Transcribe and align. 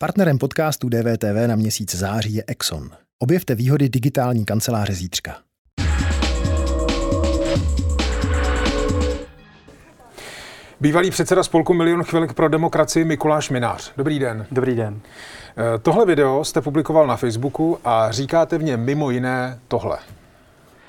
Partnerem 0.00 0.38
podcastu 0.38 0.88
DVTV 0.88 1.46
na 1.46 1.56
měsíc 1.56 1.94
září 1.94 2.34
je 2.34 2.44
Exxon. 2.46 2.90
Objevte 3.18 3.54
výhody 3.54 3.88
digitální 3.88 4.44
kanceláře 4.44 4.94
zítřka. 4.94 5.36
Bývalý 10.80 11.10
předseda 11.10 11.42
spolku 11.42 11.74
Milion 11.74 12.02
chvilek 12.02 12.32
pro 12.32 12.48
demokracii 12.48 13.04
Mikuláš 13.04 13.50
Minář. 13.50 13.92
Dobrý 13.96 14.18
den. 14.18 14.46
Dobrý 14.50 14.76
den. 14.76 15.00
Eh, 15.00 15.78
tohle 15.78 16.06
video 16.06 16.44
jste 16.44 16.60
publikoval 16.60 17.06
na 17.06 17.16
Facebooku 17.16 17.78
a 17.84 18.10
říkáte 18.10 18.58
v 18.58 18.62
něm 18.62 18.84
mimo 18.84 19.10
jiné 19.10 19.60
tohle. 19.68 19.98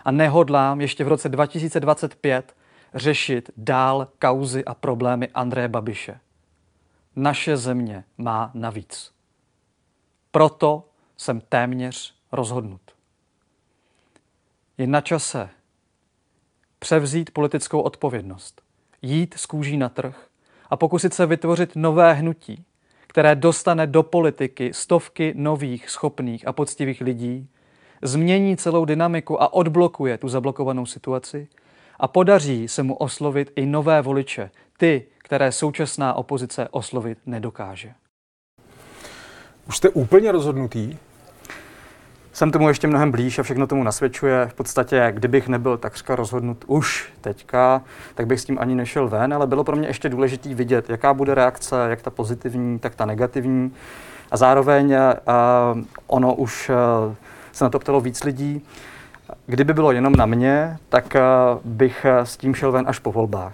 A 0.06 0.12
nehodlám 0.12 0.82
ještě 0.82 1.04
v 1.04 1.08
roce 1.08 1.30
2025 1.30 2.54
řešit 2.96 3.50
dál 3.58 4.08
kauzy 4.20 4.66
a 4.66 4.74
problémy 4.74 5.28
Andreje 5.34 5.68
Babiše. 5.68 6.20
Naše 7.22 7.58
země 7.58 8.04
má 8.18 8.52
navíc. 8.54 9.12
Proto 10.32 10.84
jsem 11.18 11.42
téměř 11.42 12.16
rozhodnut. 12.32 12.82
Je 14.78 14.88
na 14.88 15.02
čase 15.02 15.50
převzít 16.80 17.32
politickou 17.32 17.82
odpovědnost, 17.82 18.62
jít 19.02 19.34
z 19.38 19.46
kůží 19.46 19.78
na 19.78 19.90
trh 19.90 20.28
a 20.70 20.78
pokusit 20.78 21.14
se 21.14 21.26
vytvořit 21.26 21.76
nové 21.76 22.14
hnutí, 22.14 22.66
které 23.08 23.36
dostane 23.36 23.88
do 23.88 24.04
politiky 24.04 24.74
stovky 24.74 25.34
nových, 25.38 25.90
schopných 25.90 26.48
a 26.48 26.54
poctivých 26.54 27.02
lidí, 27.02 27.50
změní 28.02 28.58
celou 28.58 28.86
dynamiku 28.86 29.42
a 29.42 29.54
odblokuje 29.54 30.18
tu 30.18 30.30
zablokovanou 30.30 30.86
situaci 30.86 31.48
a 32.00 32.08
podaří 32.08 32.68
se 32.68 32.84
mu 32.84 32.96
oslovit 32.96 33.52
i 33.56 33.66
nové 33.66 34.02
voliče, 34.02 34.52
ty, 34.78 35.08
které 35.30 35.52
současná 35.52 36.14
opozice 36.14 36.68
oslovit 36.72 37.18
nedokáže. 37.26 37.94
Už 39.68 39.78
jste 39.78 39.90
úplně 39.90 40.32
rozhodnutý? 40.32 40.98
Jsem 42.34 42.52
tomu 42.52 42.68
ještě 42.68 42.88
mnohem 42.88 43.12
blíž 43.12 43.40
a 43.40 43.44
všechno 43.44 43.68
tomu 43.68 43.84
nasvědčuje. 43.84 44.48
V 44.48 44.54
podstatě, 44.54 45.08
kdybych 45.12 45.48
nebyl 45.48 45.78
takřka 45.78 46.16
rozhodnut 46.16 46.64
už 46.68 47.14
teďka, 47.22 47.82
tak 48.16 48.28
bych 48.28 48.40
s 48.40 48.46
tím 48.46 48.58
ani 48.60 48.76
nešel 48.76 49.08
ven, 49.08 49.34
ale 49.34 49.48
bylo 49.48 49.64
pro 49.64 49.76
mě 49.76 49.88
ještě 49.88 50.10
důležité 50.10 50.54
vidět, 50.54 50.90
jaká 50.90 51.14
bude 51.14 51.36
reakce, 51.36 51.76
jak 51.90 52.02
ta 52.02 52.10
pozitivní, 52.10 52.80
tak 52.80 52.96
ta 52.96 53.06
negativní. 53.06 53.74
A 54.32 54.38
zároveň 54.38 54.94
uh, 54.94 55.82
ono 56.08 56.36
už 56.36 56.70
uh, 56.70 57.16
se 57.52 57.64
na 57.64 57.70
to 57.70 57.80
ptalo 57.80 58.02
víc 58.02 58.24
lidí. 58.24 58.62
Kdyby 59.46 59.74
bylo 59.74 59.92
jenom 59.92 60.16
na 60.16 60.26
mě, 60.26 60.78
tak 60.90 61.16
uh, 61.16 61.72
bych 61.72 62.06
s 62.06 62.38
tím 62.38 62.56
šel 62.56 62.72
ven 62.72 62.86
až 62.88 63.00
po 63.00 63.12
volbách. 63.12 63.54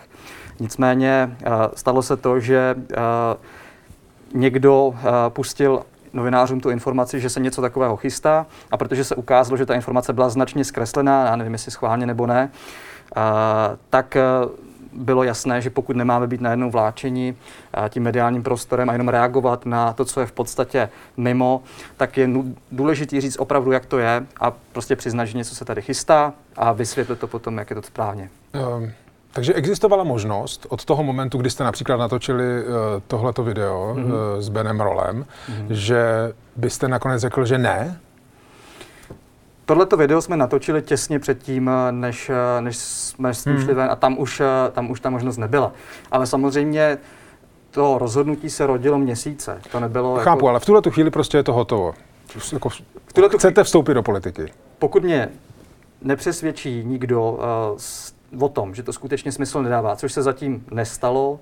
Nicméně 0.60 1.38
stalo 1.76 2.02
se 2.02 2.18
to, 2.18 2.40
že 2.40 2.76
někdo 4.34 4.96
pustil 5.30 5.82
novinářům 6.14 6.60
tu 6.60 6.70
informaci, 6.70 7.20
že 7.20 7.30
se 7.30 7.40
něco 7.40 7.62
takového 7.62 7.96
chystá 7.96 8.46
a 8.72 8.78
protože 8.78 9.04
se 9.04 9.16
ukázalo, 9.16 9.58
že 9.58 9.66
ta 9.66 9.76
informace 9.76 10.14
byla 10.14 10.30
značně 10.30 10.66
zkreslená, 10.66 11.26
já 11.26 11.36
nevím, 11.36 11.54
jestli 11.54 11.72
schválně 11.72 12.06
nebo 12.06 12.28
ne, 12.28 12.52
tak 13.90 14.18
bylo 14.94 15.24
jasné, 15.24 15.62
že 15.62 15.70
pokud 15.70 15.96
nemáme 15.96 16.28
být 16.28 16.42
najednou 16.42 16.72
vláčeni 16.72 17.36
tím 17.90 18.04
mediálním 18.04 18.44
prostorem 18.44 18.90
a 18.90 18.92
jenom 18.92 19.08
reagovat 19.08 19.66
na 19.66 19.94
to, 19.94 20.06
co 20.06 20.20
je 20.20 20.26
v 20.26 20.32
podstatě 20.32 20.90
mimo, 21.18 21.64
tak 21.98 22.18
je 22.18 22.30
důležité 22.72 23.22
říct 23.22 23.40
opravdu, 23.40 23.72
jak 23.72 23.86
to 23.86 23.98
je 23.98 24.26
a 24.40 24.52
prostě 24.52 24.96
přiznat, 24.96 25.26
že 25.26 25.38
něco 25.38 25.56
se 25.56 25.66
tady 25.66 25.82
chystá 25.82 26.34
a 26.56 26.72
vysvětlit 26.72 27.20
to 27.20 27.28
potom, 27.28 27.58
jak 27.58 27.70
je 27.70 27.76
to 27.76 27.82
správně. 27.82 28.30
Um. 28.78 28.92
Takže 29.36 29.54
existovala 29.54 30.04
možnost 30.04 30.66
od 30.70 30.86
toho 30.86 31.04
momentu, 31.04 31.38
kdy 31.38 31.50
jste 31.50 31.64
například 31.64 31.98
natočili 31.98 32.64
uh, 32.64 32.72
tohleto 33.08 33.44
video 33.44 33.94
mm-hmm. 33.96 34.06
uh, 34.06 34.12
s 34.40 34.50
Benem 34.50 34.82
Rolem, 34.82 35.26
mm-hmm. 35.26 35.66
že 35.70 36.34
byste 36.56 36.88
nakonec 36.88 37.22
řekl, 37.22 37.46
že 37.46 37.58
ne? 37.58 38.00
Tohleto 39.66 39.98
video 39.98 40.22
jsme 40.22 40.38
natočili 40.38 40.82
těsně 40.82 41.20
předtím, 41.20 41.70
eh, 41.70 41.92
než, 41.92 42.32
než 42.60 42.78
jsme 42.78 43.34
s 43.34 43.44
tím 43.44 43.54
mm. 43.54 43.64
šli 43.64 43.74
ven 43.74 43.92
a 43.92 43.96
tam 43.96 44.20
už, 44.20 44.42
tam 44.72 44.92
už 44.92 45.00
ta 45.00 45.10
možnost 45.10 45.38
nebyla. 45.38 45.72
Ale 46.12 46.28
samozřejmě 46.28 46.98
to 47.72 47.98
rozhodnutí 47.98 48.50
se 48.50 48.68
rodilo 48.68 48.98
měsíce. 48.98 49.62
To 49.72 49.80
nebylo 49.80 50.16
Chápu, 50.16 50.38
jako... 50.38 50.50
ale 50.50 50.60
v 50.60 50.66
tuhle 50.66 50.82
tu 50.82 50.92
chvíli 50.92 51.12
prostě 51.12 51.38
je 51.38 51.44
to 51.44 51.54
hotovo. 51.54 51.94
Jako, 52.54 52.70
v 53.08 53.14
tuhle 53.14 53.30
chcete 53.30 53.54
chvíli... 53.54 53.64
vstoupit 53.64 53.94
do 53.94 54.04
politiky? 54.04 54.54
Pokud 54.80 55.04
mě 55.04 55.30
nepřesvědčí 56.02 56.84
nikdo 56.86 57.32
uh, 57.32 57.38
z 57.78 58.16
o 58.40 58.50
tom, 58.50 58.76
že 58.76 58.84
to 58.84 58.94
skutečně 58.94 59.32
smysl 59.32 59.64
nedává, 59.64 59.96
což 59.96 60.14
se 60.14 60.24
zatím 60.24 60.66
nestalo, 60.72 61.40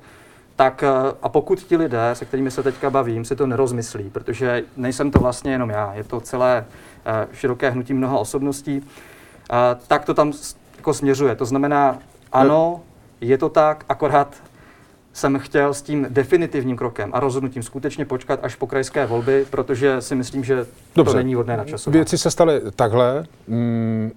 tak 0.55 0.83
eh, 0.83 0.87
a 1.21 1.29
pokud 1.29 1.59
ti 1.59 1.77
lidé, 1.77 2.09
se 2.13 2.25
kterými 2.25 2.51
se 2.51 2.63
teďka 2.63 2.89
bavím, 2.89 3.25
si 3.25 3.35
to 3.35 3.47
nerozmyslí, 3.47 4.09
protože 4.09 4.63
nejsem 4.77 5.11
to 5.11 5.19
vlastně 5.19 5.51
jenom 5.51 5.69
já, 5.69 5.93
je 5.93 6.03
to 6.03 6.19
celé 6.19 6.65
eh, 7.05 7.27
široké 7.33 7.69
hnutí 7.69 7.93
mnoha 7.93 8.17
osobností, 8.17 8.81
eh, 9.51 9.55
tak 9.87 10.05
to 10.05 10.13
tam 10.13 10.33
jako 10.77 10.93
směřuje. 10.93 11.35
To 11.35 11.45
znamená, 11.45 11.99
ano, 12.31 12.81
je 13.21 13.37
to 13.37 13.49
tak, 13.49 13.85
akorát 13.89 14.35
jsem 15.13 15.39
chtěl 15.39 15.73
s 15.73 15.81
tím 15.81 16.07
definitivním 16.09 16.77
krokem 16.77 17.09
a 17.13 17.19
rozhodnutím 17.19 17.63
skutečně 17.63 18.05
počkat 18.05 18.39
až 18.43 18.55
po 18.55 18.67
krajské 18.67 19.05
volby, 19.05 19.45
protože 19.49 20.01
si 20.01 20.15
myslím, 20.15 20.43
že 20.43 20.65
Dobře. 20.95 21.11
to 21.11 21.17
není 21.17 21.35
hodné 21.35 21.57
na 21.57 21.65
času. 21.65 21.91
Věci 21.91 22.17
se 22.17 22.31
staly 22.31 22.61
takhle. 22.75 23.23
Mm, 23.47 24.11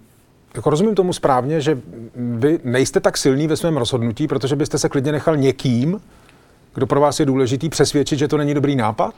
jako 0.56 0.70
rozumím 0.70 0.94
tomu 0.94 1.12
správně, 1.12 1.60
že 1.60 1.78
vy 2.14 2.60
nejste 2.64 3.00
tak 3.00 3.16
silný 3.16 3.46
ve 3.46 3.56
svém 3.56 3.76
rozhodnutí, 3.76 4.26
protože 4.26 4.56
byste 4.56 4.78
se 4.78 4.88
klidně 4.88 5.12
nechal 5.12 5.36
někým, 5.36 6.00
kdo 6.74 6.86
pro 6.86 7.00
vás 7.00 7.20
je 7.20 7.26
důležitý, 7.26 7.68
přesvědčit, 7.68 8.18
že 8.18 8.28
to 8.28 8.36
není 8.36 8.54
dobrý 8.54 8.76
nápad? 8.76 9.14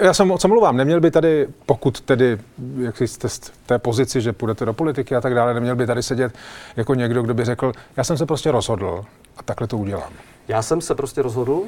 Já 0.00 0.14
jsem 0.14 0.28
moc 0.28 0.44
omluvám, 0.44 0.76
neměl 0.76 1.00
by 1.00 1.10
tady, 1.10 1.48
pokud 1.66 2.00
tedy, 2.00 2.38
jak 2.80 3.00
jste 3.00 3.28
v 3.28 3.50
té 3.66 3.78
pozici, 3.78 4.20
že 4.20 4.32
půjdete 4.32 4.64
do 4.64 4.72
politiky 4.72 5.16
a 5.16 5.20
tak 5.20 5.34
dále, 5.34 5.54
neměl 5.54 5.76
by 5.76 5.86
tady 5.86 6.02
sedět 6.02 6.32
jako 6.76 6.94
někdo, 6.94 7.22
kdo 7.22 7.34
by 7.34 7.44
řekl, 7.44 7.72
já 7.96 8.04
jsem 8.04 8.16
se 8.16 8.26
prostě 8.26 8.50
rozhodl 8.50 9.04
a 9.36 9.42
takhle 9.42 9.66
to 9.66 9.78
udělám. 9.78 10.12
Já 10.48 10.62
jsem 10.62 10.80
se 10.80 10.94
prostě 10.94 11.22
rozhodl 11.22 11.62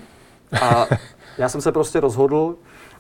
a 0.62 0.86
já 1.38 1.48
jsem 1.48 1.60
se 1.60 1.72
prostě 1.72 2.00
rozhodl 2.00 2.54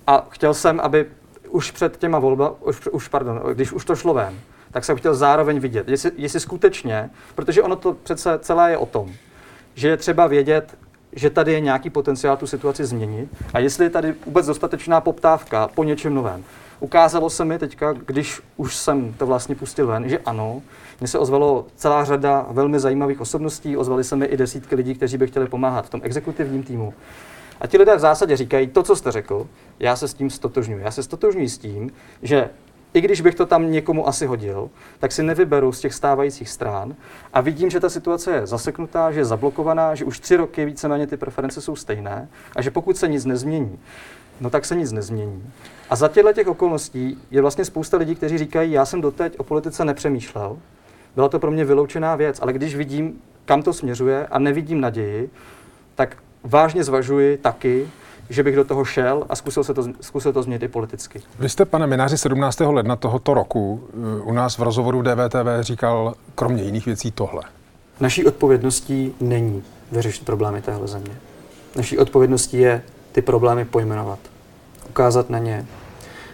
a 0.06 0.26
chtěl 0.30 0.54
jsem, 0.54 0.80
aby 0.80 1.06
už 1.48 1.70
před 1.70 1.96
těma 1.96 2.18
volba, 2.18 2.54
už, 2.60 2.86
už 2.92 3.08
pardon, 3.08 3.40
když 3.54 3.72
už 3.72 3.84
to 3.84 3.96
šlo 3.96 4.14
ven, 4.14 4.40
tak 4.72 4.84
jsem 4.84 4.96
chtěl 4.96 5.14
zároveň 5.14 5.58
vidět, 5.60 5.88
jestli, 5.88 6.10
jestli 6.16 6.40
skutečně, 6.40 7.10
protože 7.34 7.62
ono 7.62 7.76
to 7.76 7.96
přece 8.02 8.38
celé 8.38 8.70
je 8.70 8.76
o 8.76 8.86
tom, 8.86 9.12
že 9.74 9.88
je 9.88 9.96
třeba 9.96 10.26
vědět, 10.26 10.78
že 11.12 11.30
tady 11.30 11.52
je 11.52 11.60
nějaký 11.60 11.90
potenciál 11.90 12.36
tu 12.36 12.46
situaci 12.46 12.84
změnit 12.84 13.28
a 13.54 13.58
jestli 13.58 13.84
je 13.84 13.90
tady 13.90 14.14
vůbec 14.26 14.46
dostatečná 14.46 15.00
poptávka 15.00 15.68
po 15.74 15.84
něčem 15.84 16.14
novém. 16.14 16.44
Ukázalo 16.80 17.30
se 17.30 17.44
mi 17.44 17.58
teďka, 17.58 17.92
když 17.92 18.40
už 18.56 18.76
jsem 18.76 19.14
to 19.14 19.26
vlastně 19.26 19.54
pustil 19.54 19.86
ven, 19.86 20.08
že 20.08 20.18
ano, 20.18 20.62
mně 21.00 21.08
se 21.08 21.18
ozvalo 21.18 21.66
celá 21.76 22.04
řada 22.04 22.46
velmi 22.50 22.80
zajímavých 22.80 23.20
osobností, 23.20 23.76
ozvali 23.76 24.04
se 24.04 24.16
mi 24.16 24.26
i 24.26 24.36
desítky 24.36 24.74
lidí, 24.74 24.94
kteří 24.94 25.18
by 25.18 25.26
chtěli 25.26 25.46
pomáhat 25.46 25.86
v 25.86 25.90
tom 25.90 26.00
exekutivním 26.04 26.62
týmu. 26.62 26.94
A 27.60 27.66
ti 27.66 27.78
lidé 27.78 27.96
v 27.96 27.98
zásadě 27.98 28.36
říkají, 28.36 28.66
to, 28.66 28.82
co 28.82 28.96
jste 28.96 29.12
řekl, 29.12 29.46
já 29.78 29.96
se 29.96 30.08
s 30.08 30.14
tím 30.14 30.30
stotožňuji. 30.30 30.82
Já 30.82 30.90
se 30.90 31.02
stotožňuji 31.02 31.48
s 31.48 31.58
tím, 31.58 31.90
že 32.22 32.50
i 32.94 33.00
když 33.00 33.20
bych 33.20 33.34
to 33.34 33.46
tam 33.46 33.72
někomu 33.72 34.08
asi 34.08 34.26
hodil, 34.26 34.70
tak 34.98 35.12
si 35.12 35.22
nevyberu 35.22 35.72
z 35.72 35.80
těch 35.80 35.94
stávajících 35.94 36.48
strán 36.48 36.94
a 37.32 37.40
vidím, 37.40 37.70
že 37.70 37.80
ta 37.80 37.88
situace 37.88 38.30
je 38.30 38.46
zaseknutá, 38.46 39.12
že 39.12 39.20
je 39.20 39.24
zablokovaná, 39.24 39.94
že 39.94 40.04
už 40.04 40.20
tři 40.20 40.36
roky 40.36 40.64
víceméně 40.64 41.06
ty 41.06 41.16
preference 41.16 41.60
jsou 41.60 41.76
stejné 41.76 42.28
a 42.56 42.62
že 42.62 42.70
pokud 42.70 42.96
se 42.96 43.08
nic 43.08 43.24
nezmění, 43.24 43.78
no 44.40 44.50
tak 44.50 44.64
se 44.64 44.76
nic 44.76 44.92
nezmění. 44.92 45.52
A 45.90 45.96
za 45.96 46.08
těchto 46.08 46.32
těch 46.32 46.46
okolností 46.46 47.18
je 47.30 47.40
vlastně 47.40 47.64
spousta 47.64 47.96
lidí, 47.96 48.14
kteří 48.14 48.38
říkají, 48.38 48.72
já 48.72 48.84
jsem 48.84 49.00
doteď 49.00 49.38
o 49.38 49.44
politice 49.44 49.84
nepřemýšlel, 49.84 50.58
byla 51.14 51.28
to 51.28 51.38
pro 51.38 51.50
mě 51.50 51.64
vyloučená 51.64 52.16
věc, 52.16 52.38
ale 52.42 52.52
když 52.52 52.76
vidím, 52.76 53.20
kam 53.44 53.62
to 53.62 53.72
směřuje 53.72 54.26
a 54.26 54.38
nevidím 54.38 54.80
naději, 54.80 55.30
tak 55.94 56.16
vážně 56.44 56.84
zvažuji 56.84 57.36
taky, 57.36 57.88
že 58.30 58.42
bych 58.42 58.56
do 58.56 58.64
toho 58.64 58.84
šel 58.84 59.24
a 59.28 59.36
zkusil, 59.36 59.64
se 59.64 59.74
to, 59.74 59.84
zkusil 60.00 60.32
to 60.32 60.42
změnit 60.42 60.62
i 60.62 60.68
politicky. 60.68 61.22
Vy 61.38 61.48
jste, 61.48 61.64
pane 61.64 61.86
Mináři, 61.86 62.18
17. 62.18 62.60
ledna 62.60 62.96
tohoto 62.96 63.34
roku 63.34 63.84
eh, 63.88 64.20
u 64.20 64.32
nás 64.32 64.58
v 64.58 64.62
rozhovoru 64.62 65.02
DVTV 65.02 65.46
říkal 65.60 66.14
kromě 66.34 66.62
jiných 66.62 66.86
věcí 66.86 67.10
tohle. 67.10 67.42
Naší 68.00 68.24
odpovědností 68.24 69.14
není 69.20 69.62
vyřešit 69.92 70.24
problémy 70.24 70.62
téhle 70.62 70.88
země. 70.88 71.12
Naší 71.76 71.98
odpovědností 71.98 72.58
je 72.58 72.82
ty 73.12 73.22
problémy 73.22 73.64
pojmenovat, 73.64 74.18
ukázat 74.88 75.30
na 75.30 75.38
ně, 75.38 75.66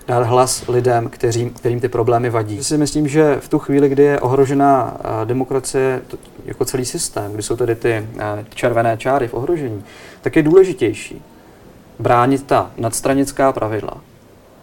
dát 0.08 0.26
hlas 0.26 0.68
lidem, 0.68 1.08
kterým, 1.08 1.50
kterým 1.50 1.80
ty 1.80 1.88
problémy 1.88 2.30
vadí. 2.30 2.64
Si 2.64 2.78
myslím, 2.78 3.08
že 3.08 3.36
v 3.40 3.48
tu 3.48 3.58
chvíli, 3.58 3.88
kdy 3.88 4.02
je 4.02 4.20
ohrožená 4.20 4.96
eh, 5.00 5.26
demokracie 5.26 6.02
jako 6.44 6.64
celý 6.64 6.84
systém, 6.84 7.32
kdy 7.32 7.42
jsou 7.42 7.56
tady 7.56 7.74
ty 7.74 7.92
eh, 7.92 8.44
červené 8.54 8.96
čáry 8.96 9.28
v 9.28 9.34
ohrožení, 9.34 9.84
tak 10.22 10.36
je 10.36 10.42
důležitější 10.42 11.22
bránit 11.98 12.46
ta 12.46 12.70
nadstranická 12.78 13.52
pravidla, 13.52 13.94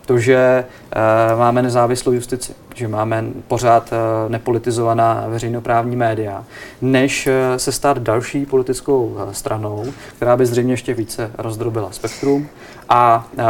To, 0.05 0.17
že 0.19 0.65
uh, 0.65 1.39
máme 1.39 1.61
nezávislou 1.61 2.13
justici, 2.13 2.53
že 2.75 2.87
máme 2.87 3.25
pořád 3.47 3.91
uh, 3.91 4.31
nepolitizovaná 4.31 5.25
veřejnoprávní 5.27 5.95
média, 5.95 6.43
než 6.81 7.27
uh, 7.27 7.33
se 7.57 7.71
stát 7.71 7.97
další 7.97 8.45
politickou 8.45 9.05
uh, 9.05 9.31
stranou, 9.31 9.85
která 10.17 10.37
by 10.37 10.45
zřejmě 10.45 10.73
ještě 10.73 10.93
více 10.93 11.31
rozdrobila 11.37 11.91
spektrum 11.91 12.47
a 12.89 13.27
uh, 13.37 13.43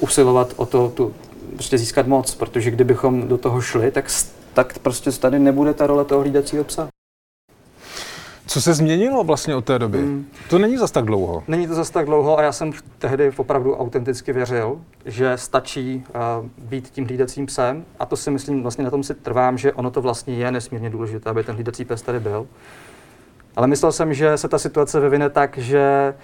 usilovat 0.00 0.52
o 0.56 0.66
to, 0.66 0.88
tu, 0.94 1.12
prostě 1.52 1.78
získat 1.78 2.06
moc, 2.06 2.34
protože 2.34 2.70
kdybychom 2.70 3.28
do 3.28 3.38
toho 3.38 3.60
šli, 3.60 3.90
tak, 3.90 4.04
tak 4.54 4.78
prostě 4.78 5.10
tady 5.12 5.38
nebude 5.38 5.74
ta 5.74 5.86
role 5.86 6.04
toho 6.04 6.20
hlídacího 6.20 6.64
psa. 6.64 6.93
Co 8.54 8.60
se 8.60 8.74
změnilo 8.74 9.24
vlastně 9.24 9.56
od 9.56 9.64
té 9.64 9.78
doby? 9.78 9.98
Hmm. 9.98 10.26
To 10.50 10.58
není 10.58 10.76
zas 10.76 10.90
tak 10.90 11.04
dlouho. 11.04 11.42
Není 11.48 11.66
to 11.66 11.74
zas 11.74 11.90
tak 11.90 12.06
dlouho 12.06 12.38
a 12.38 12.42
já 12.42 12.52
jsem 12.52 12.72
tehdy 12.98 13.32
opravdu 13.36 13.76
autenticky 13.76 14.32
věřil, 14.32 14.80
že 15.04 15.36
stačí 15.36 16.04
uh, 16.40 16.46
být 16.58 16.88
tím 16.88 17.04
hlídacím 17.04 17.46
psem 17.46 17.84
a 17.98 18.06
to 18.06 18.16
si 18.16 18.30
myslím, 18.30 18.62
vlastně 18.62 18.84
na 18.84 18.90
tom 18.90 19.02
si 19.02 19.14
trvám, 19.14 19.58
že 19.58 19.72
ono 19.72 19.90
to 19.90 20.02
vlastně 20.02 20.34
je 20.34 20.52
nesmírně 20.52 20.90
důležité, 20.90 21.30
aby 21.30 21.44
ten 21.44 21.54
hlídací 21.54 21.84
pes 21.84 22.02
tady 22.02 22.20
byl. 22.20 22.46
Ale 23.56 23.66
myslel 23.66 23.92
jsem, 23.92 24.14
že 24.14 24.36
se 24.36 24.48
ta 24.48 24.58
situace 24.58 25.00
vyvine 25.00 25.30
tak, 25.30 25.58
že 25.58 26.14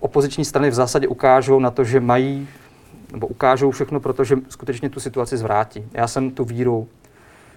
opoziční 0.00 0.44
strany 0.44 0.70
v 0.70 0.74
zásadě 0.74 1.08
ukážou 1.08 1.60
na 1.60 1.70
to, 1.70 1.84
že 1.84 2.00
mají 2.00 2.48
nebo 3.12 3.26
ukážou 3.26 3.70
všechno, 3.70 4.00
protože 4.00 4.36
skutečně 4.48 4.90
tu 4.90 5.00
situaci 5.00 5.36
zvrátí. 5.36 5.84
Já 5.92 6.08
jsem 6.08 6.30
tu 6.30 6.44
víru 6.44 6.88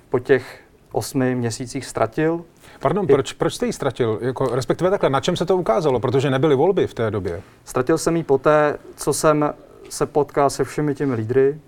po 0.09 0.19
těch 0.19 0.64
osmi 0.95 1.35
měsících 1.35 1.85
ztratil. 1.85 2.41
Pardon, 2.79 3.07
proč, 3.07 3.33
proč 3.33 3.53
jste 3.53 3.65
ji 3.65 3.73
ztratil? 3.73 4.19
Jako, 4.21 4.55
respektive 4.55 4.89
takhle, 4.89 5.09
na 5.09 5.19
čem 5.19 5.35
se 5.35 5.45
to 5.45 5.57
ukázalo? 5.57 5.99
Protože 5.99 6.29
nebyly 6.29 6.55
volby 6.55 6.87
v 6.87 6.93
té 6.93 7.11
době. 7.11 7.41
Ztratil 7.65 7.97
jsem 7.97 8.15
ji 8.15 8.23
poté, 8.23 8.77
co 8.95 9.13
jsem 9.13 9.53
se 9.89 10.05
potkal 10.05 10.49
se 10.49 10.63
všemi 10.63 10.95
těmi 10.95 11.13
lídry. 11.13 11.59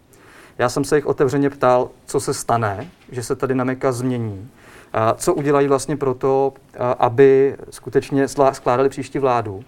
Já 0.58 0.70
jsem 0.70 0.84
se 0.84 0.96
jich 0.96 1.06
otevřeně 1.06 1.50
ptal, 1.50 1.90
co 2.06 2.20
se 2.20 2.34
stane, 2.34 2.88
že 3.12 3.24
se 3.24 3.36
ta 3.36 3.48
dynamika 3.48 3.92
změní. 3.92 4.50
A 4.94 5.14
co 5.14 5.34
udělají 5.34 5.68
vlastně 5.68 5.98
proto, 5.98 6.54
aby 7.00 7.56
skutečně 7.70 8.28
skládali 8.52 8.90
příští 8.90 9.20
vládu. 9.20 9.64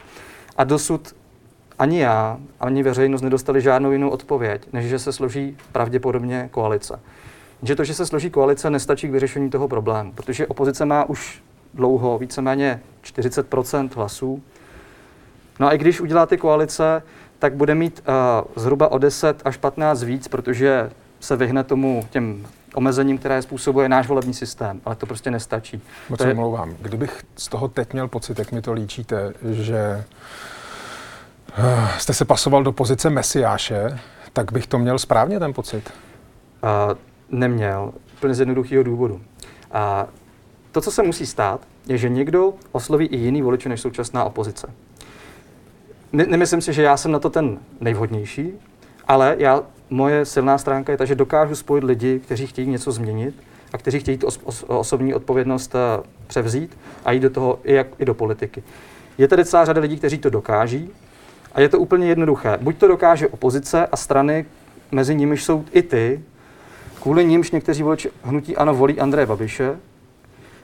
A 0.57 0.63
dosud 0.63 1.15
ani 1.79 1.99
já, 1.99 2.37
ani 2.59 2.83
veřejnost 2.83 3.21
nedostali 3.21 3.61
žádnou 3.61 3.91
jinou 3.91 4.09
odpověď, 4.09 4.67
než 4.73 4.85
že 4.85 4.99
se 4.99 5.11
složí 5.11 5.57
pravděpodobně 5.71 6.49
koalice. 6.51 6.99
Že 7.63 7.75
to, 7.75 7.83
že 7.83 7.93
se 7.93 8.05
složí 8.05 8.29
koalice, 8.29 8.69
nestačí 8.69 9.07
k 9.07 9.11
vyřešení 9.11 9.49
toho 9.49 9.67
problému, 9.67 10.11
protože 10.11 10.47
opozice 10.47 10.85
má 10.85 11.09
už 11.09 11.43
dlouho 11.73 12.17
víceméně 12.17 12.81
40% 13.03 13.89
hlasů. 13.95 14.43
No 15.59 15.67
a 15.67 15.71
i 15.71 15.77
když 15.77 16.01
udělá 16.01 16.25
ty 16.25 16.37
koalice, 16.37 17.03
tak 17.39 17.53
bude 17.53 17.75
mít 17.75 18.03
uh, 18.07 18.63
zhruba 18.63 18.91
o 18.91 18.97
10 18.97 19.41
až 19.45 19.57
15 19.57 20.03
víc, 20.03 20.27
protože 20.27 20.91
se 21.19 21.35
vyhne 21.35 21.63
tomu 21.63 22.07
těm 22.09 22.47
omezením, 22.73 23.17
které 23.17 23.41
způsobuje 23.41 23.89
náš 23.89 24.07
volební 24.07 24.33
systém, 24.33 24.81
ale 24.85 24.95
to 24.95 25.05
prostě 25.05 25.31
nestačí. 25.31 25.81
Moc 26.09 26.17
to 26.17 26.27
je... 26.27 26.33
omlouvám. 26.33 26.75
Kdybych 26.79 27.23
z 27.35 27.47
toho 27.47 27.67
teď 27.67 27.93
měl 27.93 28.07
pocit, 28.07 28.39
jak 28.39 28.51
mi 28.51 28.61
to 28.61 28.73
líčíte, 28.73 29.33
že 29.51 30.05
uh, 31.59 31.89
jste 31.97 32.13
se 32.13 32.25
pasoval 32.25 32.63
do 32.63 32.71
pozice 32.71 33.09
mesiáše, 33.09 33.99
tak 34.33 34.51
bych 34.51 34.67
to 34.67 34.79
měl 34.79 34.99
správně 34.99 35.39
ten 35.39 35.53
pocit? 35.53 35.93
Uh, 36.63 36.97
neměl, 37.31 37.93
úplně 38.17 38.33
z 38.33 38.39
jednoduchého 38.39 38.83
důvodu. 38.83 39.21
A 39.71 40.07
to, 40.71 40.81
co 40.81 40.91
se 40.91 41.03
musí 41.03 41.25
stát, 41.25 41.61
je, 41.87 41.97
že 41.97 42.09
někdo 42.09 42.53
osloví 42.71 43.05
i 43.05 43.17
jiný 43.17 43.41
voliče 43.41 43.69
než 43.69 43.81
současná 43.81 44.23
opozice. 44.23 44.67
Ne- 46.13 46.25
nemyslím 46.25 46.61
si, 46.61 46.73
že 46.73 46.83
já 46.83 46.97
jsem 46.97 47.11
na 47.11 47.19
to 47.19 47.29
ten 47.29 47.59
nejvhodnější, 47.81 48.53
ale 49.07 49.35
já, 49.39 49.63
moje 49.89 50.25
silná 50.25 50.57
stránka 50.57 50.91
je 50.91 50.97
ta, 50.97 51.05
že 51.05 51.15
dokážu 51.15 51.55
spojit 51.55 51.83
lidi, 51.83 52.19
kteří 52.19 52.47
chtějí 52.47 52.69
něco 52.69 52.91
změnit 52.91 53.35
a 53.73 53.77
kteří 53.77 53.99
chtějí 53.99 54.17
os- 54.17 54.39
os- 54.43 54.65
osobní 54.67 55.13
odpovědnost 55.13 55.75
uh, 55.75 56.03
převzít 56.27 56.77
a 57.05 57.11
jít 57.11 57.19
do 57.19 57.29
toho 57.29 57.59
i, 57.63 57.73
jak, 57.73 57.87
i 57.99 58.05
do 58.05 58.13
politiky. 58.13 58.63
Je 59.17 59.27
tady 59.27 59.45
celá 59.45 59.65
řada 59.65 59.81
lidí, 59.81 59.97
kteří 59.97 60.17
to 60.17 60.29
dokáží 60.29 60.89
a 61.51 61.61
je 61.61 61.69
to 61.69 61.79
úplně 61.79 62.07
jednoduché. 62.07 62.57
Buď 62.61 62.77
to 62.77 62.87
dokáže 62.87 63.27
opozice 63.27 63.87
a 63.87 63.97
strany, 63.97 64.45
mezi 64.91 65.15
nimiž 65.15 65.43
jsou 65.43 65.65
i 65.71 65.81
ty, 65.81 66.23
kvůli 67.01 67.25
nímž 67.25 67.51
někteří 67.51 67.83
voliči 67.83 68.09
hnutí 68.23 68.57
ano 68.57 68.73
volí 68.73 68.99
Andreje 68.99 69.25
Babiše, 69.25 69.75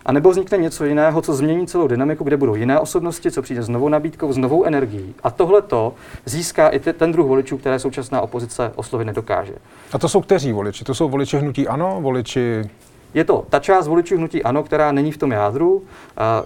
a 0.05 0.11
nebo 0.11 0.29
vznikne 0.29 0.57
něco 0.57 0.85
jiného, 0.85 1.21
co 1.21 1.33
změní 1.33 1.67
celou 1.67 1.87
dynamiku, 1.87 2.23
kde 2.23 2.37
budou 2.37 2.55
jiné 2.55 2.79
osobnosti, 2.79 3.31
co 3.31 3.41
přijde 3.41 3.63
s 3.63 3.69
novou 3.69 3.89
nabídkou, 3.89 4.33
s 4.33 4.37
novou 4.37 4.63
energií. 4.63 5.15
A 5.23 5.31
tohle 5.31 5.61
to 5.61 5.93
získá 6.25 6.69
i 6.69 6.79
ten 6.79 7.11
druh 7.11 7.27
voličů, 7.27 7.57
které 7.57 7.79
současná 7.79 8.21
opozice 8.21 8.71
oslovit 8.75 9.05
nedokáže. 9.05 9.53
A 9.93 9.97
to 9.97 10.09
jsou 10.09 10.21
kteří 10.21 10.51
voliči? 10.51 10.83
To 10.83 10.95
jsou 10.95 11.09
voliči 11.09 11.37
hnutí 11.37 11.67
ANO, 11.67 11.97
voliči 12.01 12.69
je 13.13 13.23
to 13.23 13.45
ta 13.49 13.59
část 13.59 13.87
voličů 13.87 14.17
hnutí 14.17 14.43
ANO, 14.43 14.63
která 14.63 14.91
není 14.91 15.11
v 15.11 15.17
tom 15.17 15.31
jádru. 15.31 15.83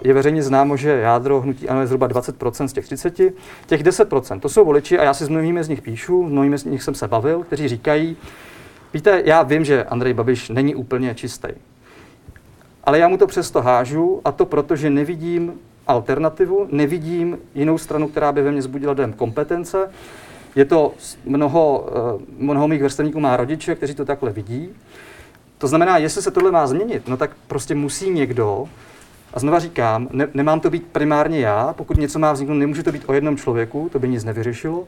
Je 0.02 0.14
veřejně 0.14 0.42
známo, 0.42 0.76
že 0.76 0.90
jádro 0.90 1.40
hnutí 1.40 1.68
ANO 1.68 1.80
je 1.80 1.86
zhruba 1.86 2.08
20% 2.08 2.66
z 2.66 2.72
těch 2.72 2.84
30. 2.84 3.14
Těch 3.66 3.82
10% 3.82 4.40
to 4.40 4.48
jsou 4.48 4.64
voliči, 4.64 4.98
a 4.98 5.04
já 5.04 5.14
si 5.14 5.24
s 5.24 5.28
mnohými 5.28 5.64
z 5.64 5.68
nich 5.68 5.82
píšu, 5.82 6.22
mnohými 6.22 6.58
z 6.58 6.64
nich 6.64 6.82
jsem 6.82 6.94
se 6.94 7.08
bavil, 7.08 7.42
kteří 7.42 7.68
říkají, 7.68 8.16
Víte, 8.94 9.22
já 9.24 9.42
vím, 9.42 9.64
že 9.64 9.84
Andrej 9.84 10.14
Babiš 10.14 10.48
není 10.48 10.74
úplně 10.74 11.14
čistý. 11.14 11.48
Ale 12.84 12.98
já 12.98 13.08
mu 13.08 13.16
to 13.16 13.26
přesto 13.26 13.62
hážu 13.62 14.20
a 14.24 14.32
to 14.32 14.46
proto, 14.46 14.76
že 14.76 14.90
nevidím 14.90 15.52
alternativu, 15.86 16.68
nevidím 16.70 17.38
jinou 17.54 17.78
stranu, 17.78 18.08
která 18.08 18.32
by 18.32 18.42
ve 18.42 18.52
mně 18.52 18.62
zbudila 18.62 18.94
dojem 18.94 19.12
kompetence. 19.12 19.90
Je 20.56 20.64
to 20.64 20.92
mnoho, 21.24 21.88
eh, 21.88 22.24
mnoho 22.38 22.68
mých 22.68 22.82
vrstevníků 22.82 23.20
má 23.20 23.36
rodiče, 23.36 23.74
kteří 23.74 23.94
to 23.94 24.04
takhle 24.04 24.32
vidí. 24.32 24.70
To 25.58 25.66
znamená, 25.66 25.98
jestli 25.98 26.22
se 26.22 26.30
tohle 26.30 26.50
má 26.50 26.66
změnit, 26.66 27.08
no 27.08 27.16
tak 27.16 27.30
prostě 27.46 27.74
musí 27.74 28.10
někdo, 28.10 28.68
a 29.34 29.40
znova 29.40 29.58
říkám, 29.58 30.08
ne, 30.12 30.28
nemám 30.34 30.60
to 30.60 30.70
být 30.70 30.86
primárně 30.92 31.40
já, 31.40 31.74
pokud 31.76 31.96
něco 31.96 32.18
má 32.18 32.32
vzniknout, 32.32 32.58
nemůže 32.58 32.82
to 32.82 32.92
být 32.92 33.04
o 33.06 33.12
jednom 33.12 33.36
člověku, 33.36 33.88
to 33.92 33.98
by 33.98 34.08
nic 34.08 34.24
nevyřešilo. 34.24 34.84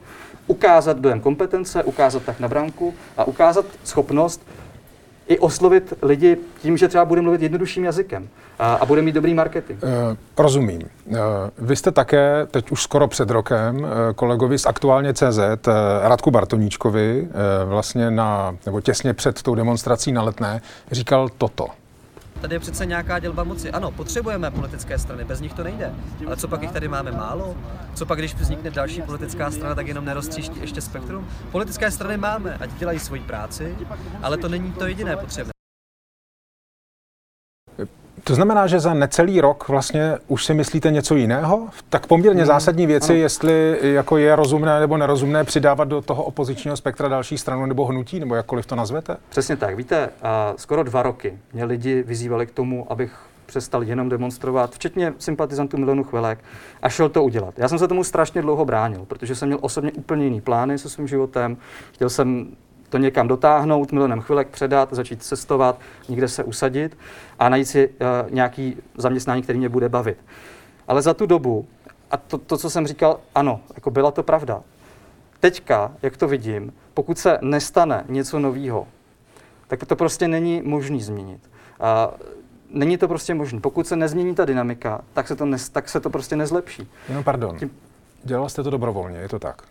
Ukázat 0.46 0.98
dojem 0.98 1.20
kompetence, 1.20 1.84
ukázat 1.84 2.22
tak 2.22 2.40
na 2.40 2.48
branku 2.48 2.94
a 3.16 3.24
ukázat 3.24 3.64
schopnost 3.84 4.46
i 5.28 5.38
oslovit 5.38 5.94
lidi 6.02 6.36
tím, 6.62 6.76
že 6.76 6.88
třeba 6.88 7.04
bude 7.04 7.20
mluvit 7.20 7.42
jednodušším 7.42 7.84
jazykem 7.84 8.28
a, 8.58 8.74
a 8.74 8.84
bude 8.84 9.02
mít 9.02 9.12
dobrý 9.12 9.34
marketing. 9.34 9.82
Uh, 9.82 10.16
rozumím. 10.38 10.82
Uh, 11.06 11.18
vy 11.58 11.76
jste 11.76 11.90
také 11.92 12.46
teď 12.50 12.70
už 12.70 12.82
skoro 12.82 13.08
před 13.08 13.30
rokem 13.30 13.76
uh, 13.76 13.88
kolegovi 14.14 14.58
z 14.58 14.66
Aktuálně 14.66 15.14
CZ, 15.14 15.38
uh, 15.38 15.72
Radku 16.02 16.30
Bartoníčkovi, 16.30 17.22
uh, 17.22 17.70
vlastně 17.70 18.10
na, 18.10 18.56
nebo 18.66 18.80
těsně 18.80 19.14
před 19.14 19.42
tou 19.42 19.54
demonstrací 19.54 20.12
na 20.12 20.22
letné, 20.22 20.60
říkal 20.90 21.28
toto. 21.38 21.66
Tady 22.42 22.54
je 22.54 22.60
přece 22.60 22.86
nějaká 22.86 23.18
dělba 23.18 23.44
moci. 23.44 23.70
Ano, 23.70 23.90
potřebujeme 23.90 24.50
politické 24.50 24.98
strany, 24.98 25.24
bez 25.24 25.40
nich 25.40 25.52
to 25.52 25.64
nejde. 25.64 25.94
Ale 26.26 26.36
co 26.36 26.48
pak 26.48 26.62
jich 26.62 26.72
tady 26.72 26.88
máme 26.88 27.12
málo? 27.12 27.56
Co 27.94 28.06
pak, 28.06 28.18
když 28.18 28.34
vznikne 28.34 28.70
další 28.70 29.02
politická 29.02 29.50
strana, 29.50 29.74
tak 29.74 29.86
jenom 29.86 30.04
neroztříští 30.04 30.60
ještě 30.60 30.80
spektrum? 30.80 31.28
Politické 31.52 31.90
strany 31.90 32.16
máme, 32.16 32.56
ať 32.60 32.70
dělají 32.72 32.98
svoji 32.98 33.20
práci, 33.20 33.76
ale 34.22 34.36
to 34.36 34.48
není 34.48 34.72
to 34.72 34.86
jediné 34.86 35.16
potřebné. 35.16 35.52
To 38.24 38.34
znamená, 38.34 38.66
že 38.66 38.80
za 38.80 38.94
necelý 38.94 39.40
rok 39.40 39.68
vlastně 39.68 40.18
už 40.28 40.44
si 40.44 40.54
myslíte 40.54 40.90
něco 40.90 41.14
jiného? 41.14 41.68
Tak 41.88 42.06
poměrně 42.06 42.40
mm, 42.40 42.46
zásadní 42.46 42.86
věci, 42.86 43.12
ano. 43.12 43.20
jestli 43.20 43.78
jako 43.82 44.16
je 44.16 44.36
rozumné 44.36 44.80
nebo 44.80 44.96
nerozumné 44.96 45.44
přidávat 45.44 45.88
do 45.88 46.02
toho 46.02 46.22
opozičního 46.22 46.76
spektra 46.76 47.08
další 47.08 47.38
stranu 47.38 47.66
nebo 47.66 47.86
hnutí, 47.86 48.20
nebo 48.20 48.34
jakkoliv 48.34 48.66
to 48.66 48.76
nazvete? 48.76 49.16
Přesně 49.28 49.56
tak. 49.56 49.76
Víte, 49.76 50.08
skoro 50.56 50.82
dva 50.82 51.02
roky 51.02 51.38
mě 51.52 51.64
lidi 51.64 52.02
vyzývali 52.02 52.46
k 52.46 52.50
tomu, 52.50 52.92
abych 52.92 53.12
přestal 53.46 53.82
jenom 53.82 54.08
demonstrovat, 54.08 54.74
včetně 54.74 55.14
sympatizantů 55.18 55.76
Milonu 55.76 56.04
Chvilek, 56.04 56.38
a 56.82 56.88
šel 56.88 57.08
to 57.08 57.24
udělat. 57.24 57.54
Já 57.58 57.68
jsem 57.68 57.78
se 57.78 57.88
tomu 57.88 58.04
strašně 58.04 58.42
dlouho 58.42 58.64
bránil, 58.64 59.04
protože 59.08 59.34
jsem 59.34 59.48
měl 59.48 59.58
osobně 59.60 59.92
úplně 59.92 60.24
jiný 60.24 60.40
plány 60.40 60.78
se 60.78 60.88
svým 60.88 61.08
životem. 61.08 61.56
Chtěl 61.92 62.10
jsem 62.10 62.46
to 62.92 62.98
někam 62.98 63.28
dotáhnout, 63.28 63.92
milionem 63.92 64.20
chvilek 64.20 64.48
předat, 64.48 64.88
začít 64.92 65.22
cestovat, 65.22 65.80
někde 66.08 66.28
se 66.28 66.44
usadit 66.44 66.98
a 67.38 67.48
najít 67.48 67.68
si 67.68 67.88
uh, 67.88 67.94
nějaký 68.30 68.76
zaměstnání, 68.96 69.42
který 69.42 69.58
mě 69.58 69.68
bude 69.68 69.88
bavit. 69.88 70.18
Ale 70.88 71.02
za 71.02 71.14
tu 71.14 71.26
dobu, 71.26 71.66
a 72.10 72.16
to, 72.16 72.38
to, 72.38 72.56
co 72.56 72.70
jsem 72.70 72.86
říkal, 72.86 73.20
ano, 73.34 73.60
jako 73.74 73.90
byla 73.90 74.10
to 74.10 74.22
pravda. 74.22 74.62
Teďka, 75.40 75.92
jak 76.02 76.16
to 76.16 76.28
vidím, 76.28 76.72
pokud 76.94 77.18
se 77.18 77.38
nestane 77.40 78.04
něco 78.08 78.38
nového, 78.38 78.86
tak 79.68 79.84
to 79.84 79.96
prostě 79.96 80.28
není 80.28 80.62
možný 80.64 81.02
změnit. 81.02 81.50
A 81.80 82.10
není 82.70 82.98
to 82.98 83.08
prostě 83.08 83.34
možné. 83.34 83.60
Pokud 83.60 83.86
se 83.86 83.96
nezmění 83.96 84.34
ta 84.34 84.44
dynamika, 84.44 85.00
tak 85.12 85.28
se 85.28 85.36
to, 85.36 85.46
ne, 85.46 85.56
tak 85.72 85.88
se 85.88 86.00
to 86.00 86.10
prostě 86.10 86.36
nezlepší. 86.36 86.88
No 87.14 87.22
pardon, 87.22 87.58
Tím... 87.58 87.70
dělal 88.24 88.48
jste 88.48 88.62
to 88.62 88.70
dobrovolně, 88.70 89.18
je 89.18 89.28
to 89.28 89.38
tak? 89.38 89.62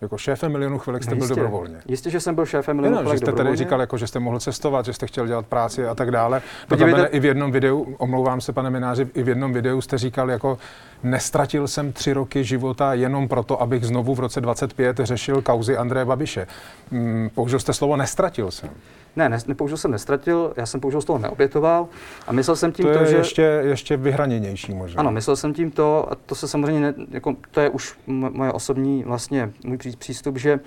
Jako 0.00 0.18
šéfem 0.18 0.52
milionu 0.52 0.78
chvilek 0.78 1.02
jste 1.04 1.14
byl 1.14 1.24
jistě, 1.24 1.34
dobrovolně. 1.40 1.76
Jistě, 1.88 2.10
že 2.10 2.20
jsem 2.20 2.34
byl 2.34 2.46
šéfem 2.46 2.76
milionu 2.76 2.94
No, 2.96 3.00
že 3.00 3.02
chvilek 3.04 3.18
jste 3.18 3.24
tady 3.26 3.32
dobrovolně. 3.32 3.56
říkal, 3.56 3.80
jako, 3.80 3.96
že 3.98 4.06
jste 4.06 4.18
mohl 4.20 4.40
cestovat, 4.40 4.84
že 4.84 4.92
jste 4.92 5.06
chtěl 5.06 5.26
dělat 5.26 5.46
práci 5.46 5.86
a 5.86 5.94
tak 5.94 6.10
dále. 6.10 6.42
Podívejte- 6.68 7.06
i 7.06 7.20
v 7.20 7.24
jednom 7.24 7.52
videu, 7.52 7.94
omlouvám 7.98 8.40
se, 8.40 8.52
pane 8.52 8.70
Mináři, 8.70 9.08
i 9.14 9.22
v 9.22 9.28
jednom 9.28 9.52
videu 9.52 9.80
jste 9.80 9.98
říkal, 9.98 10.30
jako 10.30 10.58
nestratil 11.02 11.68
jsem 11.68 11.92
tři 11.92 12.12
roky 12.12 12.44
života 12.44 12.94
jenom 12.94 13.28
proto, 13.28 13.62
abych 13.62 13.84
znovu 13.84 14.14
v 14.14 14.20
roce 14.20 14.40
25 14.40 14.96
řešil 15.02 15.42
kauzy 15.42 15.76
Andreje 15.76 16.04
Babiše. 16.04 16.46
Hmm, 16.92 17.30
použil 17.34 17.58
jste 17.58 17.72
slovo 17.72 17.96
nestratil 17.96 18.50
jsem. 18.50 18.70
Ne, 19.16 19.28
ne, 19.28 19.38
nepoužil 19.46 19.76
jsem 19.76 19.90
nestratil, 19.90 20.52
já 20.56 20.66
jsem 20.66 20.80
použil 20.80 21.00
slovo 21.00 21.18
neobětoval 21.18 21.88
a 22.26 22.32
myslel 22.32 22.56
jsem 22.56 22.72
tím 22.72 22.86
To 22.86 22.92
to, 22.92 22.98
je 22.98 23.06
že... 23.06 23.16
ještě, 23.16 23.42
ještě 23.42 23.96
vyhraněnější 23.96 24.74
možná. 24.74 25.00
Ano, 25.00 25.12
myslel 25.12 25.36
jsem 25.36 25.54
tím 25.54 25.70
to, 25.70 26.12
a 26.12 26.14
to 26.14 26.34
se 26.34 26.48
samozřejmě, 26.48 26.80
ne, 26.80 26.94
jako, 27.10 27.36
to 27.50 27.60
je 27.60 27.68
už 27.68 27.98
moje 28.06 28.52
osobní, 28.52 29.04
vlastně 29.04 29.52
můj 29.64 29.76
pří- 29.76 29.96
přístup, 29.96 30.36
že 30.36 30.60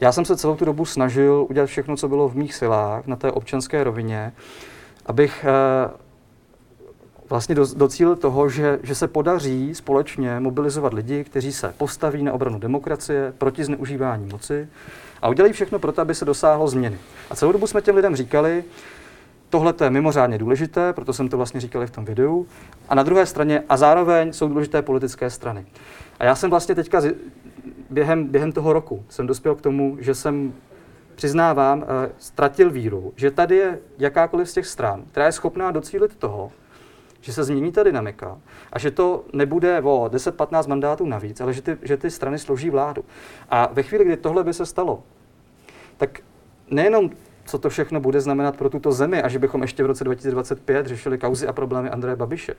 já 0.00 0.12
jsem 0.12 0.24
se 0.24 0.36
celou 0.36 0.56
tu 0.56 0.64
dobu 0.64 0.84
snažil 0.84 1.46
udělat 1.50 1.66
všechno, 1.66 1.96
co 1.96 2.08
bylo 2.08 2.28
v 2.28 2.36
mých 2.36 2.54
silách 2.54 3.06
na 3.06 3.16
té 3.16 3.32
občanské 3.32 3.84
rovině, 3.84 4.32
abych 5.06 5.44
eh, 5.48 5.90
vlastně 7.30 7.54
do, 7.54 7.66
docílil 7.76 8.16
toho, 8.16 8.48
že, 8.48 8.78
že 8.82 8.94
se 8.94 9.08
podaří 9.08 9.74
společně 9.74 10.40
mobilizovat 10.40 10.94
lidi, 10.94 11.24
kteří 11.24 11.52
se 11.52 11.74
postaví 11.78 12.22
na 12.22 12.32
obranu 12.32 12.58
demokracie, 12.58 13.32
proti 13.38 13.64
zneužívání 13.64 14.28
moci 14.32 14.68
a 15.22 15.28
udělají 15.28 15.52
všechno 15.52 15.78
pro 15.78 15.92
to, 15.92 16.02
aby 16.02 16.14
se 16.14 16.24
dosáhlo 16.24 16.68
změny. 16.68 16.98
A 17.30 17.36
celou 17.36 17.52
dobu 17.52 17.66
jsme 17.66 17.82
těm 17.82 17.96
lidem 17.96 18.16
říkali, 18.16 18.64
Tohle 19.50 19.74
je 19.84 19.90
mimořádně 19.90 20.38
důležité, 20.38 20.92
proto 20.92 21.12
jsem 21.12 21.28
to 21.28 21.36
vlastně 21.36 21.60
říkal 21.60 21.82
i 21.82 21.86
v 21.86 21.90
tom 21.90 22.04
videu. 22.04 22.46
A 22.88 22.94
na 22.94 23.02
druhé 23.02 23.26
straně, 23.26 23.62
a 23.68 23.76
zároveň 23.76 24.32
jsou 24.32 24.48
důležité 24.48 24.82
politické 24.82 25.30
strany. 25.30 25.66
A 26.18 26.24
já 26.24 26.34
jsem 26.34 26.50
vlastně 26.50 26.74
teďka 26.74 27.02
během, 27.90 28.26
během 28.26 28.52
toho 28.52 28.72
roku 28.72 29.04
jsem 29.08 29.26
dospěl 29.26 29.54
k 29.54 29.60
tomu, 29.60 29.96
že 30.00 30.14
jsem, 30.14 30.52
přiznávám, 31.14 31.84
eh, 31.84 32.10
ztratil 32.18 32.70
víru, 32.70 33.12
že 33.16 33.30
tady 33.30 33.56
je 33.56 33.78
jakákoliv 33.98 34.50
z 34.50 34.52
těch 34.52 34.66
stran, 34.66 35.02
která 35.10 35.26
je 35.26 35.32
schopná 35.32 35.70
docílit 35.70 36.16
toho, 36.16 36.52
že 37.20 37.32
se 37.32 37.44
změní 37.44 37.72
ta 37.72 37.82
dynamika 37.82 38.38
a 38.72 38.78
že 38.78 38.90
to 38.90 39.24
nebude 39.32 39.82
o 39.82 40.08
10-15 40.12 40.68
mandátů 40.68 41.06
navíc, 41.06 41.40
ale 41.40 41.52
že 41.52 41.62
ty, 41.62 41.76
že 41.82 41.96
ty 41.96 42.10
strany 42.10 42.38
složí 42.38 42.70
vládu. 42.70 43.04
A 43.50 43.68
ve 43.72 43.82
chvíli, 43.82 44.04
kdy 44.04 44.16
tohle 44.16 44.44
by 44.44 44.54
se 44.54 44.66
stalo, 44.66 45.02
tak 45.96 46.20
nejenom 46.70 47.10
co 47.44 47.58
to 47.58 47.70
všechno 47.70 48.00
bude 48.00 48.20
znamenat 48.20 48.56
pro 48.56 48.70
tuto 48.70 48.92
zemi 48.92 49.22
a 49.22 49.28
že 49.28 49.38
bychom 49.38 49.62
ještě 49.62 49.82
v 49.82 49.86
roce 49.86 50.04
2025 50.04 50.86
řešili 50.86 51.18
kauzy 51.18 51.46
a 51.46 51.52
problémy 51.52 51.90
Andreje 51.90 52.16
Babiše. 52.16 52.54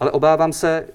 Ale 0.00 0.10
obávám 0.10 0.52
se, 0.52 0.86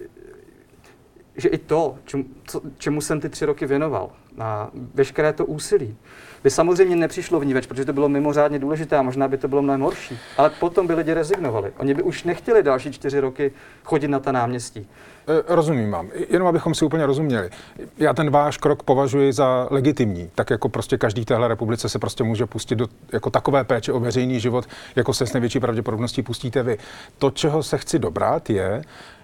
že 1.39 1.49
i 1.49 1.57
to, 1.57 1.95
čemu, 2.05 2.23
co, 2.45 2.61
čemu 2.77 3.01
jsem 3.01 3.21
ty 3.21 3.29
tři 3.29 3.45
roky 3.45 3.65
věnoval, 3.65 4.09
a 4.39 4.69
veškeré 4.93 5.33
to 5.33 5.45
úsilí, 5.45 5.97
by 6.43 6.49
samozřejmě 6.49 6.95
nepřišlo 6.95 7.39
v 7.39 7.45
ní 7.45 7.53
več, 7.53 7.65
protože 7.65 7.85
to 7.85 7.93
bylo 7.93 8.09
mimořádně 8.09 8.59
důležité 8.59 8.97
a 8.97 9.01
možná 9.01 9.27
by 9.27 9.37
to 9.37 9.47
bylo 9.47 9.61
mnohem 9.61 9.81
horší. 9.81 10.17
Ale 10.37 10.49
potom 10.49 10.87
by 10.87 10.93
lidi 10.93 11.13
rezignovali. 11.13 11.71
Oni 11.77 11.93
by 11.93 12.03
už 12.03 12.23
nechtěli 12.23 12.63
další 12.63 12.91
čtyři 12.91 13.19
roky 13.19 13.51
chodit 13.83 14.07
na 14.07 14.19
ta 14.19 14.31
náměstí. 14.31 14.87
E, 15.27 15.55
Rozumím 15.55 15.91
vám. 15.91 16.09
Jenom 16.29 16.47
abychom 16.47 16.75
si 16.75 16.85
úplně 16.85 17.05
rozuměli. 17.05 17.49
Já 17.97 18.13
ten 18.13 18.29
váš 18.29 18.57
krok 18.57 18.83
považuji 18.83 19.33
za 19.33 19.67
legitimní. 19.71 20.29
Tak 20.35 20.49
jako 20.49 20.69
prostě 20.69 20.97
každý 20.97 21.25
téhle 21.25 21.47
republice 21.47 21.89
se 21.89 21.99
prostě 21.99 22.23
může 22.23 22.45
pustit 22.45 22.75
do 22.75 22.87
jako 23.13 23.29
takové 23.29 23.63
péče 23.63 23.93
o 23.93 23.99
veřejný 23.99 24.39
život, 24.39 24.65
jako 24.95 25.13
se 25.13 25.25
s 25.25 25.33
největší 25.33 25.59
pravděpodobností 25.59 26.21
pustíte 26.21 26.63
vy. 26.63 26.77
To, 27.17 27.31
čeho 27.31 27.63
se 27.63 27.77
chci 27.77 27.99
dobrat, 27.99 28.49
je, 28.49 28.81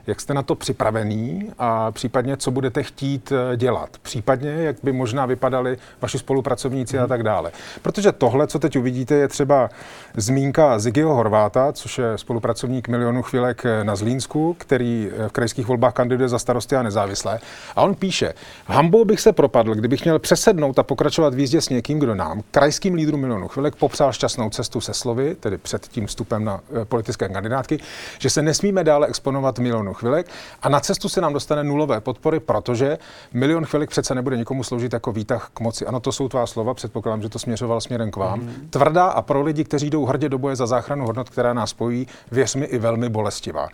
jak 0.07 0.21
jste 0.21 0.33
na 0.33 0.43
to 0.43 0.55
připravený 0.55 1.51
a 1.59 1.91
případně, 1.91 2.37
co 2.37 2.51
budete 2.51 2.83
chtít 2.83 3.31
eh, 3.31 3.57
dělat. 3.57 3.89
Případně, 4.01 4.49
jak 4.49 4.75
by 4.83 4.91
možná 4.91 5.25
vypadali 5.25 5.77
vaši 6.01 6.19
spolupracovníci 6.19 6.99
a 6.99 7.07
tak 7.07 7.23
dále. 7.23 7.51
Protože 7.81 8.11
tohle, 8.11 8.47
co 8.47 8.59
teď 8.59 8.77
uvidíte, 8.77 9.15
je 9.15 9.27
třeba 9.27 9.69
zmínka 10.17 10.79
Zigyho 10.79 11.15
Horváta, 11.15 11.73
což 11.73 11.97
je 11.97 12.17
spolupracovník 12.17 12.87
milionu 12.87 13.21
chvílek 13.21 13.65
eh, 13.65 13.83
na 13.83 13.95
Zlínsku, 13.95 14.55
který 14.59 15.09
eh, 15.11 15.29
v 15.29 15.31
krajských 15.31 15.67
volbách 15.67 15.93
kandiduje 15.93 16.29
za 16.29 16.39
starosty 16.39 16.75
a 16.75 16.83
nezávislé. 16.83 17.39
A 17.75 17.81
on 17.81 17.95
píše, 17.95 18.33
hambou 18.65 19.05
bych 19.05 19.19
se 19.19 19.33
propadl, 19.33 19.75
kdybych 19.75 20.03
měl 20.03 20.19
přesednout 20.19 20.79
a 20.79 20.83
pokračovat 20.83 21.33
v 21.33 21.39
jízdě 21.39 21.61
s 21.61 21.69
někým, 21.69 21.99
kdo 21.99 22.15
nám, 22.15 22.41
krajským 22.51 22.93
lídrům 22.93 23.19
milionu 23.19 23.47
chvílek, 23.47 23.75
popsal 23.75 24.13
šťastnou 24.13 24.49
cestu 24.49 24.81
se 24.81 24.93
slovy, 24.93 25.35
tedy 25.39 25.57
před 25.57 25.87
tím 25.87 26.07
vstupem 26.07 26.45
na 26.45 26.59
politické 26.83 27.29
kandidátky, 27.29 27.79
že 28.19 28.29
se 28.29 28.41
nesmíme 28.41 28.83
dále 28.83 29.07
exponovat 29.07 29.59
milionu 29.59 29.94
chvilek 29.95 30.27
a 30.61 30.69
na 30.69 30.79
cestu 30.79 31.09
se 31.09 31.21
nám 31.21 31.33
dostane 31.33 31.63
nulové 31.63 32.01
podpory, 32.01 32.39
protože 32.39 32.97
milion 33.33 33.65
chvilek 33.65 33.89
přece 33.89 34.15
nebude 34.15 34.37
nikomu 34.37 34.63
sloužit 34.63 34.93
jako 34.93 35.11
výtah 35.11 35.49
k 35.53 35.59
moci. 35.59 35.85
Ano, 35.85 35.99
to 35.99 36.11
jsou 36.11 36.29
tvá 36.29 36.45
slova, 36.45 36.73
předpokládám, 36.73 37.21
že 37.21 37.29
to 37.29 37.39
směřoval 37.39 37.81
směrem 37.81 38.11
k 38.11 38.15
vám. 38.15 38.39
Mm. 38.39 38.67
Tvrdá 38.69 39.05
a 39.05 39.21
pro 39.21 39.41
lidi, 39.41 39.63
kteří 39.63 39.89
jdou 39.89 40.05
hrdě 40.05 40.29
do 40.29 40.37
boje 40.37 40.55
za 40.55 40.67
záchranu 40.67 41.05
hodnot, 41.05 41.29
která 41.29 41.53
nás 41.53 41.69
spojí, 41.69 42.07
věř 42.31 42.55
mi, 42.55 42.65
i 42.65 42.77
velmi 42.77 43.09
bolestivá. 43.09 43.67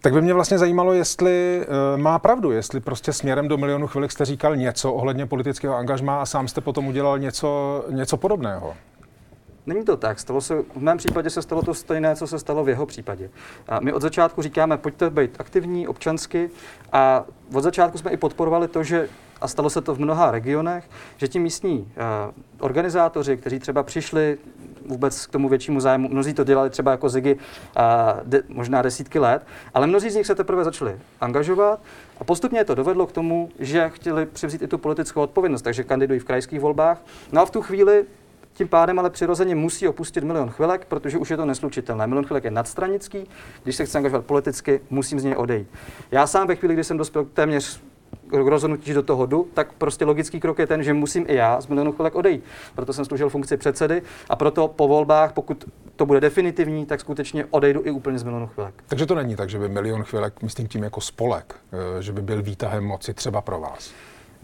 Tak 0.00 0.12
by 0.12 0.22
mě 0.22 0.34
vlastně 0.34 0.58
zajímalo, 0.58 0.92
jestli 0.92 1.66
uh, 1.94 2.00
má 2.00 2.18
pravdu, 2.18 2.50
jestli 2.50 2.80
prostě 2.80 3.12
směrem 3.12 3.48
do 3.48 3.56
milionu 3.56 3.86
chvilek 3.86 4.12
jste 4.12 4.24
říkal 4.24 4.56
něco 4.56 4.92
ohledně 4.92 5.26
politického 5.26 5.76
angažmá 5.76 6.22
a 6.22 6.26
sám 6.26 6.48
jste 6.48 6.60
potom 6.60 6.86
udělal 6.86 7.18
něco, 7.18 7.84
něco 7.90 8.16
podobného. 8.16 8.74
Není 9.66 9.84
to 9.84 9.96
tak. 9.96 10.20
Stalo 10.20 10.40
se, 10.40 10.62
v 10.62 10.82
mém 10.82 10.98
případě 10.98 11.30
se 11.30 11.42
stalo 11.42 11.62
to 11.62 11.74
stejné, 11.74 12.16
co 12.16 12.26
se 12.26 12.38
stalo 12.38 12.64
v 12.64 12.68
jeho 12.68 12.86
případě. 12.86 13.30
A 13.68 13.80
my 13.80 13.92
od 13.92 14.02
začátku 14.02 14.42
říkáme, 14.42 14.76
pojďte 14.76 15.10
být 15.10 15.36
aktivní 15.38 15.88
občansky 15.88 16.50
a 16.92 17.24
od 17.54 17.62
začátku 17.62 17.98
jsme 17.98 18.10
i 18.10 18.16
podporovali 18.16 18.68
to, 18.68 18.82
že 18.82 19.08
a 19.40 19.48
stalo 19.48 19.70
se 19.70 19.80
to 19.80 19.94
v 19.94 19.98
mnoha 19.98 20.30
regionech, 20.30 20.90
že 21.16 21.28
ti 21.28 21.38
místní 21.38 21.78
uh, 21.78 21.86
organizátoři, 22.58 23.36
kteří 23.36 23.58
třeba 23.58 23.82
přišli 23.82 24.38
vůbec 24.86 25.26
k 25.26 25.30
tomu 25.30 25.48
většímu 25.48 25.80
zájmu, 25.80 26.08
mnozí 26.08 26.34
to 26.34 26.44
dělali 26.44 26.70
třeba 26.70 26.90
jako 26.90 27.08
Ziggy 27.08 27.34
uh, 27.34 27.40
de, 28.24 28.42
možná 28.48 28.82
desítky 28.82 29.18
let, 29.18 29.42
ale 29.74 29.86
mnozí 29.86 30.10
z 30.10 30.14
nich 30.14 30.26
se 30.26 30.34
teprve 30.34 30.64
začali 30.64 30.96
angažovat 31.20 31.80
a 32.20 32.24
postupně 32.24 32.64
to 32.64 32.74
dovedlo 32.74 33.06
k 33.06 33.12
tomu, 33.12 33.48
že 33.58 33.90
chtěli 33.94 34.26
převzít 34.26 34.62
i 34.62 34.68
tu 34.68 34.78
politickou 34.78 35.20
odpovědnost, 35.20 35.62
takže 35.62 35.84
kandidují 35.84 36.20
v 36.20 36.24
krajských 36.24 36.60
volbách. 36.60 36.98
No 37.32 37.42
a 37.42 37.46
v 37.46 37.50
tu 37.50 37.62
chvíli 37.62 38.04
tím 38.56 38.68
pádem 38.68 38.98
ale 38.98 39.10
přirozeně 39.10 39.54
musí 39.54 39.88
opustit 39.88 40.24
milion 40.24 40.50
chvilek, 40.50 40.84
protože 40.84 41.18
už 41.18 41.30
je 41.30 41.36
to 41.36 41.44
neslučitelné. 41.44 42.06
Milion 42.06 42.24
chvilek 42.24 42.44
je 42.44 42.50
nadstranický, 42.50 43.26
když 43.62 43.76
se 43.76 43.86
chce 43.86 43.98
angažovat 43.98 44.24
politicky, 44.24 44.80
musím 44.90 45.20
z 45.20 45.24
něj 45.24 45.34
odejít. 45.36 45.68
Já 46.10 46.26
sám 46.26 46.46
ve 46.46 46.56
chvíli, 46.56 46.74
kdy 46.74 46.84
jsem 46.84 46.96
dospěl 46.96 47.24
téměř 47.24 47.80
k 48.30 48.32
rozhodnutí, 48.32 48.86
že 48.86 48.94
do 48.94 49.02
toho 49.02 49.26
jdu, 49.26 49.48
tak 49.54 49.72
prostě 49.72 50.04
logický 50.04 50.40
krok 50.40 50.58
je 50.58 50.66
ten, 50.66 50.82
že 50.82 50.94
musím 50.94 51.24
i 51.28 51.34
já 51.34 51.60
z 51.60 51.66
milionu 51.66 51.92
chvilek 51.92 52.14
odejít. 52.14 52.44
Proto 52.74 52.92
jsem 52.92 53.04
služil 53.04 53.28
funkci 53.28 53.56
předsedy 53.56 54.02
a 54.28 54.36
proto 54.36 54.68
po 54.68 54.88
volbách, 54.88 55.32
pokud 55.32 55.64
to 55.96 56.06
bude 56.06 56.20
definitivní, 56.20 56.86
tak 56.86 57.00
skutečně 57.00 57.44
odejdu 57.50 57.82
i 57.84 57.90
úplně 57.90 58.18
z 58.18 58.22
milionu 58.22 58.46
chvilek. 58.46 58.74
Takže 58.86 59.06
to 59.06 59.14
není 59.14 59.36
tak, 59.36 59.50
že 59.50 59.58
by 59.58 59.68
milion 59.68 60.02
chvilek, 60.02 60.42
myslím 60.42 60.68
tím 60.68 60.82
jako 60.82 61.00
spolek, 61.00 61.54
eh, 61.72 62.02
že 62.02 62.12
by 62.12 62.22
byl 62.22 62.42
výtahem 62.42 62.84
moci 62.84 63.14
třeba 63.14 63.40
pro 63.40 63.60
vás. 63.60 63.92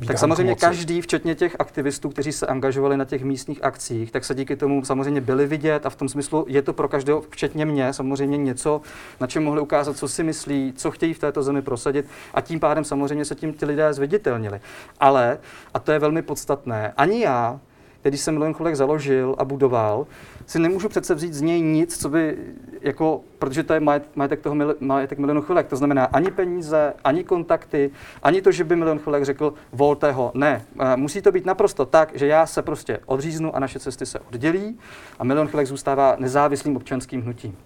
Tak 0.07 0.19
samozřejmě 0.19 0.55
každý, 0.55 1.01
včetně 1.01 1.35
těch 1.35 1.57
aktivistů, 1.59 2.09
kteří 2.09 2.33
se 2.33 2.47
angažovali 2.47 2.97
na 2.97 3.05
těch 3.05 3.25
místních 3.25 3.65
akcích, 3.65 4.11
tak 4.11 4.25
se 4.25 4.35
díky 4.35 4.57
tomu 4.57 4.85
samozřejmě 4.85 5.21
byli 5.21 5.47
vidět 5.47 5.87
a 5.87 5.91
v 5.91 5.97
tom 5.97 6.09
smyslu 6.09 6.45
je 6.49 6.63
to 6.63 6.73
pro 6.73 6.89
každého, 6.89 7.21
včetně 7.31 7.67
mě, 7.67 7.93
samozřejmě 7.93 8.39
něco, 8.39 8.81
na 9.21 9.27
čem 9.27 9.45
mohli 9.45 9.61
ukázat, 9.61 9.97
co 9.97 10.09
si 10.09 10.23
myslí, 10.23 10.73
co 10.77 10.91
chtějí 10.91 11.15
v 11.15 11.19
této 11.19 11.43
zemi 11.43 11.63
prosadit 11.63 12.07
a 12.35 12.41
tím 12.41 12.61
pádem 12.61 12.85
samozřejmě 12.85 13.25
se 13.25 13.35
tím 13.35 13.53
ti 13.53 13.67
lidé 13.67 13.93
zviditelnili. 13.93 14.61
Ale, 15.01 15.39
a 15.75 15.79
to 15.79 15.93
je 15.93 15.99
velmi 15.99 16.23
podstatné, 16.23 16.93
ani 16.97 17.21
já, 17.21 17.61
který 18.03 18.19
jsem 18.19 18.35
Milion 18.35 18.55
Cholek 18.55 18.77
založil 18.77 19.35
a 19.39 19.45
budoval, 19.45 20.07
si 20.47 20.59
nemůžu 20.59 20.89
přece 20.89 21.15
vzít 21.15 21.35
z 21.35 21.41
něj 21.41 21.63
nic, 21.63 22.01
co 22.01 22.09
by, 22.09 22.37
jako, 22.81 23.21
protože 23.39 23.63
to 23.63 23.75
je 23.75 23.81
majet- 23.81 24.03
majetek 24.15 24.41
toho 24.41 24.57
majetek 24.81 25.19
milionu 25.19 25.43
chvilek. 25.43 25.67
To 25.67 25.77
znamená 25.77 26.05
ani 26.05 26.31
peníze, 26.31 26.95
ani 27.05 27.25
kontakty, 27.25 27.91
ani 28.23 28.43
to, 28.43 28.53
že 28.53 28.65
by 28.65 28.77
milion 28.77 28.99
chvilek 28.99 29.25
řekl, 29.25 29.55
volte 29.73 30.13
ho. 30.13 30.33
Ne, 30.35 30.63
musí 30.97 31.23
to 31.23 31.33
být 31.33 31.47
naprosto 31.47 31.87
tak, 31.87 32.11
že 32.15 32.27
já 32.27 32.47
se 32.47 32.63
prostě 32.63 32.99
odříznu 33.07 33.57
a 33.57 33.59
naše 33.59 33.79
cesty 33.79 34.07
se 34.07 34.19
oddělí 34.21 34.79
a 35.19 35.25
milion 35.25 35.49
chvilek 35.49 35.67
zůstává 35.67 36.17
nezávislým 36.19 36.77
občanským 36.77 37.23
hnutím. 37.23 37.57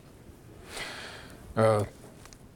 Eh, 1.57 1.87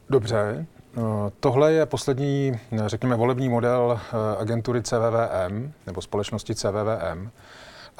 Dobře. 0.09 0.65
Eh, 0.97 1.01
Tohle 1.39 1.73
je 1.73 1.85
poslední, 1.85 2.59
řekněme, 2.85 3.15
volební 3.15 3.49
model 3.49 3.99
eh, 4.01 4.37
agentury 4.39 4.81
CVVM, 4.81 5.71
nebo 5.87 6.01
společnosti 6.01 6.55
CVVM. 6.55 7.29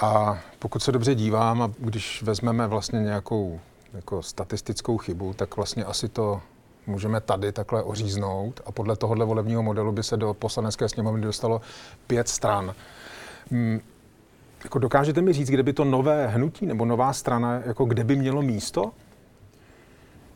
A 0.02 0.40
pokud 0.60 0.84
se 0.84 0.92
dobře 0.92 1.16
dívám, 1.16 1.62
a 1.62 1.72
když 1.78 2.24
vezmeme 2.24 2.68
vlastně 2.68 3.00
nějakou 3.00 3.60
jako 3.94 4.24
statistickou 4.24 4.98
chybu, 4.98 5.34
tak 5.34 5.56
vlastně 5.56 5.86
asi 5.86 6.10
to 6.10 6.42
můžeme 6.88 7.22
tady 7.22 7.52
takhle 7.52 7.84
oříznout 7.84 8.62
a 8.66 8.72
podle 8.72 8.96
tohohle 8.96 9.26
volebního 9.26 9.64
modelu 9.64 9.92
by 9.92 10.04
se 10.04 10.18
do 10.18 10.34
poslanecké 10.34 10.90
sněmovny 10.90 11.22
dostalo 11.22 11.62
pět 12.08 12.28
stran. 12.28 12.76
Hmm, 13.52 13.80
jako 14.64 14.80
dokážete 14.80 15.22
mi 15.22 15.34
říct, 15.34 15.50
kde 15.50 15.64
by 15.64 15.74
to 15.74 15.86
nové 15.86 16.28
hnutí 16.28 16.66
nebo 16.66 16.86
nová 16.86 17.14
strana, 17.14 17.62
jako 17.66 17.86
kde 17.86 18.04
by 18.04 18.16
mělo 18.16 18.42
místo? 18.42 18.92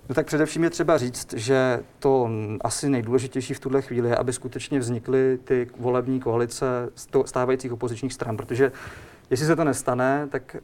No 0.09 0.15
tak 0.15 0.25
především 0.25 0.63
je 0.63 0.69
třeba 0.69 0.97
říct, 0.97 1.33
že 1.33 1.79
to 1.99 2.29
asi 2.61 2.89
nejdůležitější 2.89 3.53
v 3.53 3.59
tuhle 3.59 3.81
chvíli 3.81 4.09
je, 4.09 4.15
aby 4.15 4.33
skutečně 4.33 4.79
vznikly 4.79 5.37
ty 5.43 5.67
volební 5.79 6.19
koalice 6.19 6.65
stávajících 7.25 7.71
opozičních 7.71 8.13
stran, 8.13 8.37
protože 8.37 8.71
jestli 9.29 9.45
se 9.45 9.55
to 9.55 9.63
nestane, 9.63 10.27
tak 10.31 10.55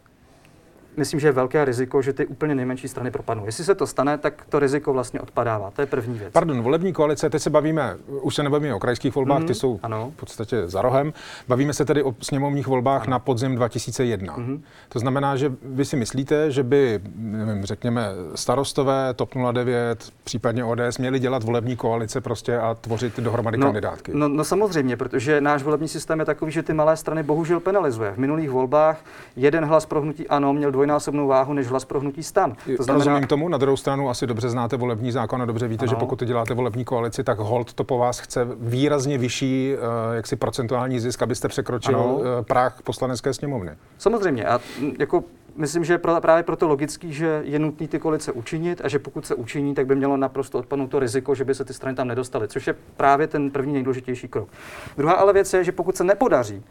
myslím, 0.98 1.20
že 1.20 1.28
je 1.28 1.32
velké 1.32 1.66
riziko, 1.66 2.02
že 2.02 2.14
ty 2.14 2.26
úplně 2.26 2.56
nejmenší 2.56 2.88
strany 2.88 3.12
propadnou. 3.12 3.46
Jestli 3.46 3.64
se 3.64 3.76
to 3.76 3.88
stane, 3.88 4.18
tak 4.18 4.46
to 4.50 4.60
riziko 4.60 4.94
vlastně 4.94 5.20
odpadává. 5.20 5.72
To 5.72 5.82
je 5.82 5.86
první 5.86 6.20
věc. 6.20 6.34
Pardon, 6.34 6.62
volební 6.62 6.94
koalice, 6.94 7.30
teď 7.30 7.42
se 7.42 7.50
bavíme, 7.50 7.98
už 8.08 8.36
se 8.36 8.44
nebavíme 8.44 8.74
o 8.74 8.80
krajských 8.80 9.16
volbách, 9.16 9.42
mm-hmm. 9.42 9.48
ty 9.48 9.56
jsou 9.56 9.80
ano. 9.84 10.12
v 10.16 10.20
podstatě 10.20 10.68
za 10.68 10.82
rohem. 10.82 11.14
Bavíme 11.48 11.74
se 11.74 11.86
tedy 11.86 12.04
o 12.04 12.16
sněmovních 12.22 12.68
volbách 12.68 13.02
ano. 13.02 13.12
na 13.12 13.20
podzim 13.20 13.56
2001. 13.56 14.38
Mm-hmm. 14.38 14.62
To 14.90 15.00
znamená, 15.00 15.36
že 15.36 15.52
vy 15.64 15.86
si 15.86 15.96
myslíte, 15.96 16.52
že 16.52 16.64
by, 16.64 17.00
nevím, 17.16 17.66
řekněme, 17.66 18.08
starostové, 18.36 19.14
TOP 19.14 19.34
09, 19.52 20.12
případně 20.24 20.64
ODS 20.64 20.98
měli 20.98 21.20
dělat 21.20 21.44
volební 21.44 21.76
koalice 21.76 22.22
prostě 22.22 22.58
a 22.58 22.74
tvořit 22.74 23.20
dohromady 23.20 23.58
no, 23.58 23.66
kandidátky? 23.66 24.12
No, 24.16 24.28
no 24.28 24.44
samozřejmě, 24.44 24.98
protože 24.98 25.42
náš 25.42 25.64
volební 25.64 25.88
systém 25.88 26.20
je 26.20 26.26
takový, 26.26 26.52
že 26.52 26.64
ty 26.64 26.74
malé 26.74 26.98
strany 26.98 27.24
bohužel 27.24 27.60
penalizuje. 27.60 28.12
V 28.12 28.18
minulých 28.18 28.50
volbách 28.50 29.06
jeden 29.36 29.66
hlas 29.66 29.86
pro 29.86 30.02
hnutí 30.02 30.28
ano 30.28 30.54
měl 30.54 30.72
dvojnásobnou 30.82 31.28
váhu 31.28 31.54
než 31.54 31.68
hlas 31.68 31.86
pro 31.86 32.00
hnutí 32.00 32.24
stan. 32.24 32.56
To 32.78 32.84
znamená... 32.84 33.06
Rozumím 33.06 33.28
tomu, 33.28 33.50
na 33.50 33.58
druhou 33.58 33.78
stranu 33.78 34.10
asi 34.10 34.28
dobře 34.28 34.50
znáte 34.50 34.78
volební 34.78 35.12
zákon 35.12 35.42
a 35.42 35.46
dobře 35.46 35.68
víte, 35.68 35.86
ano. 35.86 35.90
že 35.90 35.96
pokud 35.96 36.24
děláte 36.24 36.54
volební 36.54 36.86
koalici, 36.86 37.24
tak 37.24 37.40
hold 37.40 37.74
to 37.74 37.84
po 37.84 37.98
vás 37.98 38.20
chce 38.20 38.48
výrazně 38.60 39.18
vyšší 39.18 39.74
uh, 39.76 40.16
jaksi 40.16 40.36
procentuální 40.36 41.00
zisk, 41.00 41.22
abyste 41.22 41.48
překročil 41.48 42.00
uh, 42.00 42.24
práh 42.48 42.82
poslanecké 42.82 43.34
sněmovny. 43.34 43.72
Samozřejmě 43.98 44.46
a 44.46 44.60
jako 45.00 45.24
myslím, 45.56 45.84
že 45.84 45.94
je 45.94 45.98
právě 45.98 46.44
proto 46.44 46.68
logický, 46.68 47.14
že 47.14 47.42
je 47.46 47.60
nutný 47.60 47.88
ty 47.88 48.00
koalice 48.00 48.32
učinit 48.32 48.82
a 48.84 48.88
že 48.88 49.00
pokud 49.00 49.26
se 49.26 49.36
učiní, 49.36 49.76
tak 49.76 49.86
by 49.86 49.96
mělo 49.96 50.18
naprosto 50.18 50.60
odpadnout 50.60 50.88
to 50.88 51.00
riziko, 51.00 51.36
že 51.36 51.46
by 51.46 51.56
se 51.56 51.66
ty 51.66 51.74
strany 51.74 51.96
tam 51.96 52.08
nedostaly, 52.08 52.48
což 52.48 52.68
je 52.68 52.76
právě 52.98 53.28
ten 53.28 53.52
první 53.52 53.74
nejdůležitější 53.74 54.28
krok. 54.28 54.50
Druhá 54.98 55.14
ale 55.14 55.34
věc 55.34 55.54
je, 55.54 55.64
že 55.64 55.72
pokud 55.72 55.98
se 55.98 56.04
nepodaří 56.04 56.64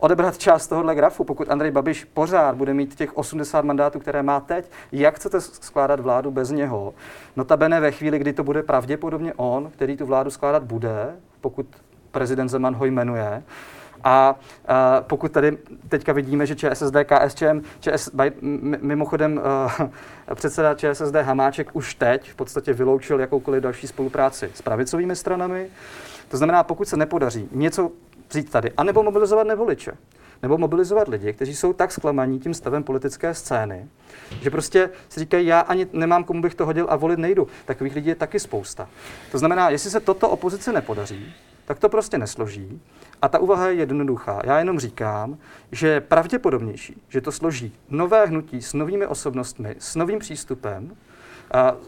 odebrat 0.00 0.38
část 0.38 0.66
tohohle 0.66 0.94
grafu, 0.94 1.24
pokud 1.24 1.50
Andrej 1.50 1.70
Babiš 1.70 2.04
pořád 2.04 2.56
bude 2.56 2.74
mít 2.74 2.94
těch 2.94 3.16
80 3.16 3.64
mandátů, 3.64 3.98
které 3.98 4.22
má 4.22 4.40
teď, 4.40 4.70
jak 4.92 5.16
chcete 5.16 5.40
skládat 5.40 6.00
vládu 6.00 6.30
bez 6.30 6.50
něho? 6.50 6.94
Notabene 7.36 7.80
ve 7.80 7.90
chvíli, 7.92 8.18
kdy 8.18 8.32
to 8.32 8.44
bude 8.44 8.62
pravděpodobně 8.62 9.34
on, 9.36 9.70
který 9.70 9.96
tu 9.96 10.06
vládu 10.06 10.30
skládat 10.30 10.62
bude, 10.62 11.16
pokud 11.40 11.66
prezident 12.10 12.48
Zeman 12.48 12.74
ho 12.74 12.84
jmenuje, 12.84 13.42
a, 14.04 14.34
a 14.68 15.00
pokud 15.00 15.32
tady 15.32 15.58
teďka 15.88 16.12
vidíme, 16.12 16.46
že 16.46 16.56
ČSSD, 16.56 16.94
KSČM, 17.04 17.60
ČS, 17.80 18.10
mimochodem 18.80 19.40
uh, 19.80 19.88
předseda 20.34 20.74
ČSSD 20.74 21.14
Hamáček 21.14 21.70
už 21.72 21.94
teď 21.94 22.30
v 22.30 22.34
podstatě 22.34 22.72
vyloučil 22.72 23.20
jakoukoliv 23.20 23.62
další 23.62 23.86
spolupráci 23.86 24.50
s 24.54 24.62
pravicovými 24.62 25.16
stranami. 25.16 25.68
To 26.28 26.36
znamená, 26.36 26.62
pokud 26.62 26.88
se 26.88 26.96
nepodaří 26.96 27.48
něco 27.52 27.90
vzít 28.30 28.50
tady, 28.50 28.72
anebo 28.76 29.02
mobilizovat 29.02 29.46
nevoliče, 29.46 29.92
nebo 30.42 30.58
mobilizovat 30.58 31.08
lidi, 31.08 31.32
kteří 31.32 31.56
jsou 31.56 31.72
tak 31.72 31.92
zklamaní 31.92 32.40
tím 32.40 32.54
stavem 32.54 32.82
politické 32.82 33.34
scény, 33.34 33.88
že 34.42 34.50
prostě 34.50 34.90
si 35.08 35.20
říkají, 35.20 35.46
já 35.46 35.60
ani 35.60 35.86
nemám 35.92 36.24
komu 36.24 36.42
bych 36.42 36.54
to 36.54 36.66
hodil 36.66 36.86
a 36.88 36.96
volit 36.96 37.18
nejdu. 37.18 37.48
Takových 37.64 37.94
lidí 37.94 38.08
je 38.08 38.14
taky 38.14 38.40
spousta. 38.40 38.88
To 39.32 39.38
znamená, 39.38 39.70
jestli 39.70 39.90
se 39.90 40.00
toto 40.00 40.30
opozici 40.30 40.72
nepodaří, 40.72 41.34
tak 41.64 41.78
to 41.78 41.88
prostě 41.88 42.18
nesloží. 42.18 42.80
A 43.22 43.28
ta 43.28 43.38
úvaha 43.38 43.68
je 43.68 43.74
jednoduchá. 43.74 44.40
Já 44.44 44.58
jenom 44.58 44.78
říkám, 44.78 45.38
že 45.72 45.88
je 45.88 46.00
pravděpodobnější, 46.00 47.02
že 47.08 47.20
to 47.20 47.32
složí 47.32 47.72
nové 47.88 48.26
hnutí 48.26 48.62
s 48.62 48.74
novými 48.74 49.06
osobnostmi, 49.06 49.76
s 49.78 49.96
novým 49.96 50.18
přístupem, 50.18 50.96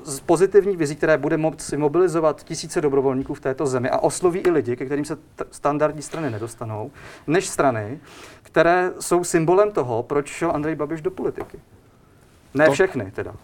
z 0.04 0.20
pozitivní 0.20 0.76
vizí, 0.76 0.96
které 0.96 1.18
bude 1.18 1.36
moci 1.36 1.76
mobilizovat 1.76 2.42
tisíce 2.44 2.80
dobrovolníků 2.80 3.34
v 3.34 3.40
této 3.40 3.66
zemi 3.66 3.90
a 3.90 3.98
osloví 3.98 4.40
i 4.40 4.50
lidi, 4.50 4.76
ke 4.76 4.86
kterým 4.86 5.04
se 5.04 5.16
t- 5.16 5.44
standardní 5.50 6.02
strany 6.02 6.30
nedostanou, 6.30 6.90
než 7.26 7.48
strany, 7.48 8.00
které 8.42 8.90
jsou 9.00 9.24
symbolem 9.24 9.72
toho, 9.72 10.02
proč 10.02 10.28
šel 10.28 10.52
Andrej 10.54 10.74
Babiš 10.74 11.00
do 11.00 11.10
politiky. 11.10 11.58
Ne 12.54 12.66
to, 12.66 12.72
všechny 12.72 13.10
teda. 13.10 13.34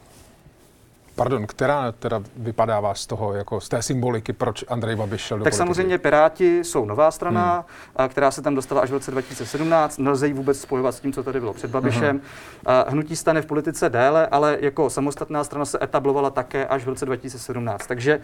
Pardon, 1.18 1.46
která 1.46 1.92
teda 1.92 2.22
vypadává 2.36 2.94
z 2.94 3.06
toho, 3.06 3.34
jako 3.34 3.60
z 3.60 3.68
té 3.68 3.82
symboliky, 3.82 4.32
proč 4.32 4.64
Andrej 4.68 4.96
Babiš 4.96 5.20
šel 5.20 5.38
do 5.38 5.44
Tak 5.44 5.52
politiky? 5.52 5.58
samozřejmě 5.58 5.98
Piráti 5.98 6.64
jsou 6.64 6.84
nová 6.84 7.10
strana, 7.10 7.64
hmm. 7.98 8.08
která 8.08 8.30
se 8.30 8.42
tam 8.42 8.54
dostala 8.54 8.80
až 8.80 8.90
v 8.90 8.92
roce 8.92 9.10
2017. 9.10 9.98
Nelze 9.98 10.26
ji 10.26 10.32
vůbec 10.32 10.60
spojovat 10.60 10.94
s 10.94 11.00
tím, 11.00 11.12
co 11.12 11.22
tady 11.22 11.40
bylo 11.40 11.52
před 11.54 11.70
Babišem. 11.70 12.18
Uh-huh. 12.18 12.84
Hnutí 12.88 13.16
stane 13.16 13.42
v 13.42 13.46
politice 13.46 13.88
déle, 13.88 14.26
ale 14.26 14.58
jako 14.60 14.90
samostatná 14.90 15.44
strana 15.44 15.64
se 15.64 15.78
etablovala 15.82 16.30
také 16.30 16.66
až 16.66 16.84
v 16.84 16.88
roce 16.88 17.06
2017. 17.06 17.86
Takže 17.86 18.20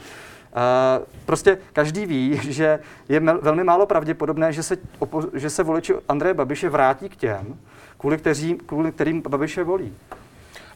Uh, 0.98 1.04
prostě 1.26 1.58
každý 1.72 2.06
ví, 2.06 2.40
že 2.52 2.78
je 3.08 3.20
mel- 3.20 3.38
velmi 3.42 3.64
málo 3.64 3.86
pravděpodobné, 3.86 4.52
že 4.52 4.62
se, 4.62 4.76
opo- 5.00 5.30
že 5.34 5.50
se 5.50 5.62
voliči 5.62 5.94
Andreje 6.08 6.34
Babiše 6.34 6.68
vrátí 6.68 7.08
k 7.08 7.16
těm, 7.16 7.58
kvůli, 7.98 8.18
kteří, 8.18 8.54
kvůli 8.54 8.92
kterým 8.92 9.22
Babiše 9.28 9.64
volí. 9.64 9.92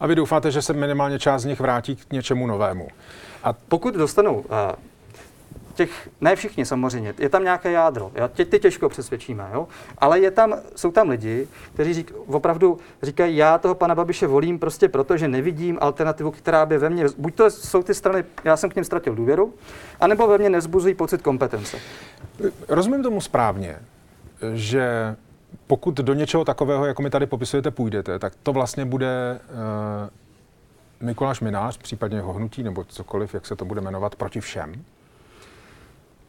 A 0.00 0.06
vy 0.06 0.14
doufáte, 0.14 0.50
že 0.50 0.62
se 0.62 0.72
minimálně 0.72 1.18
část 1.18 1.42
z 1.42 1.44
nich 1.44 1.60
vrátí 1.60 1.96
k 1.96 2.12
něčemu 2.12 2.46
novému. 2.46 2.88
A 3.44 3.52
pokud 3.52 3.94
dostanou 3.94 4.34
uh, 4.34 4.44
těch, 5.78 6.08
ne 6.20 6.36
všichni 6.36 6.66
samozřejmě, 6.66 7.14
je 7.18 7.28
tam 7.28 7.44
nějaké 7.44 7.70
jádro, 7.70 8.10
jo? 8.14 8.28
Tě, 8.34 8.44
ty 8.44 8.58
těžko 8.58 8.88
přesvědčíme, 8.88 9.50
jo? 9.54 9.68
ale 9.98 10.20
je 10.20 10.30
tam, 10.30 10.54
jsou 10.76 10.90
tam 10.90 11.08
lidi, 11.08 11.48
kteří 11.74 11.94
řík, 11.94 12.12
opravdu 12.26 12.78
říkají, 13.02 13.36
já 13.36 13.58
toho 13.58 13.74
pana 13.74 13.94
Babiše 13.94 14.26
volím 14.26 14.58
prostě 14.58 14.88
proto, 14.88 15.16
že 15.16 15.28
nevidím 15.28 15.78
alternativu, 15.80 16.30
která 16.30 16.66
by 16.66 16.78
ve 16.78 16.90
mně, 16.90 17.04
buď 17.18 17.34
to 17.34 17.50
jsou 17.50 17.82
ty 17.82 17.94
strany, 17.94 18.24
já 18.44 18.56
jsem 18.56 18.70
k 18.70 18.74
ním 18.74 18.84
ztratil 18.84 19.14
důvěru, 19.14 19.54
anebo 20.00 20.26
ve 20.26 20.38
mně 20.38 20.50
nezbuzují 20.50 20.94
pocit 20.94 21.22
kompetence. 21.22 21.76
Rozumím 22.68 23.02
tomu 23.02 23.20
správně, 23.20 23.78
že 24.54 25.16
pokud 25.68 25.94
do 25.94 26.14
něčeho 26.14 26.44
takového, 26.44 26.86
jako 26.86 27.02
mi 27.02 27.10
tady 27.10 27.26
popisujete, 27.26 27.70
půjdete, 27.70 28.18
tak 28.18 28.32
to 28.42 28.52
vlastně 28.52 28.84
bude 28.84 29.40
uh, 29.50 31.06
Mikuláš 31.06 31.40
Minář, 31.40 31.78
případně 31.78 32.18
jeho 32.18 32.32
hnutí, 32.32 32.62
nebo 32.62 32.84
cokoliv, 32.84 33.34
jak 33.34 33.46
se 33.46 33.56
to 33.56 33.64
bude 33.64 33.80
jmenovat, 33.80 34.14
proti 34.14 34.40
všem. 34.40 34.84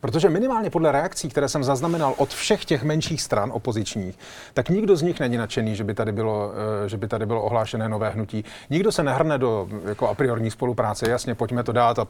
Protože 0.01 0.29
minimálně 0.29 0.69
podle 0.69 0.91
reakcí, 0.91 1.29
které 1.29 1.49
jsem 1.49 1.63
zaznamenal 1.63 2.13
od 2.17 2.29
všech 2.29 2.65
těch 2.65 2.83
menších 2.83 3.21
stran 3.21 3.51
opozičních, 3.53 4.19
tak 4.53 4.69
nikdo 4.69 4.95
z 4.95 5.01
nich 5.01 5.19
není 5.19 5.37
nadšený, 5.37 5.75
že 5.75 5.83
by 5.83 5.93
tady 5.93 6.11
bylo, 6.11 6.51
eh, 6.85 6.89
že 6.89 6.97
by 6.97 7.07
tady 7.07 7.25
bylo 7.25 7.41
ohlášené 7.41 7.89
nové 7.89 8.09
hnutí. 8.09 8.45
Nikdo 8.69 8.91
se 8.91 9.03
nehrne 9.03 9.37
do 9.37 9.67
jako 9.85 10.09
a 10.09 10.13
priorní 10.13 10.51
spolupráce. 10.51 11.09
Jasně, 11.09 11.35
pojďme 11.35 11.63
to 11.63 11.71
dát 11.71 11.99
a 11.99 12.07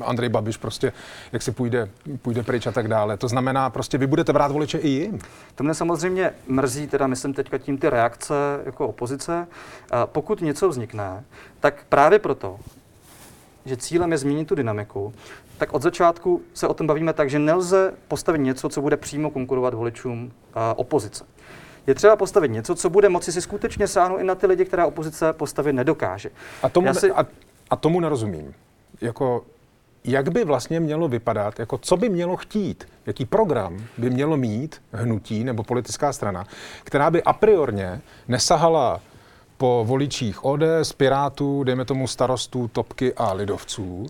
Andrej 0.00 0.28
Babiš 0.28 0.56
prostě, 0.56 0.92
jak 1.32 1.42
si 1.42 1.52
půjde, 1.52 1.88
půjde 2.22 2.42
pryč 2.42 2.66
a 2.66 2.72
tak 2.72 2.88
dále. 2.88 3.16
To 3.16 3.28
znamená, 3.28 3.70
prostě 3.70 3.98
vy 3.98 4.06
budete 4.06 4.32
brát 4.32 4.52
voliče 4.52 4.78
i 4.78 4.88
jim. 4.88 5.18
To 5.54 5.64
mě 5.64 5.74
samozřejmě 5.74 6.30
mrzí, 6.46 6.86
teda 6.86 7.06
myslím 7.06 7.34
teďka 7.34 7.58
tím 7.58 7.78
ty 7.78 7.90
reakce 7.90 8.34
jako 8.64 8.88
opozice. 8.88 9.46
Pokud 10.04 10.40
něco 10.40 10.68
vznikne, 10.68 11.24
tak 11.60 11.74
právě 11.88 12.18
proto, 12.18 12.58
že 13.64 13.76
cílem 13.76 14.12
je 14.12 14.18
změnit 14.18 14.48
tu 14.48 14.54
dynamiku, 14.54 15.12
tak 15.58 15.72
od 15.72 15.82
začátku 15.82 16.42
se 16.54 16.68
o 16.68 16.74
tom 16.74 16.86
bavíme 16.86 17.12
tak, 17.12 17.30
že 17.30 17.38
nelze 17.38 17.94
postavit 18.08 18.38
něco, 18.38 18.68
co 18.68 18.82
bude 18.82 18.96
přímo 18.96 19.30
konkurovat 19.30 19.74
voličům 19.74 20.24
uh, 20.24 20.30
opozice. 20.76 21.24
Je 21.86 21.94
třeba 21.94 22.16
postavit 22.16 22.50
něco, 22.50 22.74
co 22.74 22.90
bude 22.90 23.08
moci 23.08 23.32
si 23.32 23.42
skutečně 23.42 23.88
sáhnout 23.88 24.18
i 24.18 24.24
na 24.24 24.34
ty 24.34 24.46
lidi, 24.46 24.64
která 24.64 24.86
opozice 24.86 25.32
postavit 25.32 25.72
nedokáže. 25.72 26.30
A 26.62 26.68
tomu, 26.68 26.94
si... 26.94 27.10
a, 27.10 27.26
a 27.70 27.76
tomu 27.76 28.00
nerozumím. 28.00 28.54
Jako, 29.00 29.44
jak 30.04 30.32
by 30.32 30.44
vlastně 30.44 30.80
mělo 30.80 31.08
vypadat, 31.08 31.58
jako 31.58 31.78
co 31.78 31.96
by 31.96 32.08
mělo 32.08 32.36
chtít, 32.36 32.88
jaký 33.06 33.24
program 33.24 33.84
by 33.98 34.10
mělo 34.10 34.36
mít 34.36 34.82
hnutí 34.92 35.44
nebo 35.44 35.62
politická 35.62 36.12
strana, 36.12 36.46
která 36.84 37.10
by 37.10 37.22
a 37.22 37.32
priorně 37.32 38.00
nesahala 38.28 39.00
po 39.62 39.84
voličích 39.86 40.44
ODS, 40.44 40.92
Pirátů, 40.96 41.64
dejme 41.64 41.84
tomu 41.84 42.06
starostů, 42.06 42.68
Topky 42.68 43.14
a 43.14 43.32
Lidovců, 43.32 44.06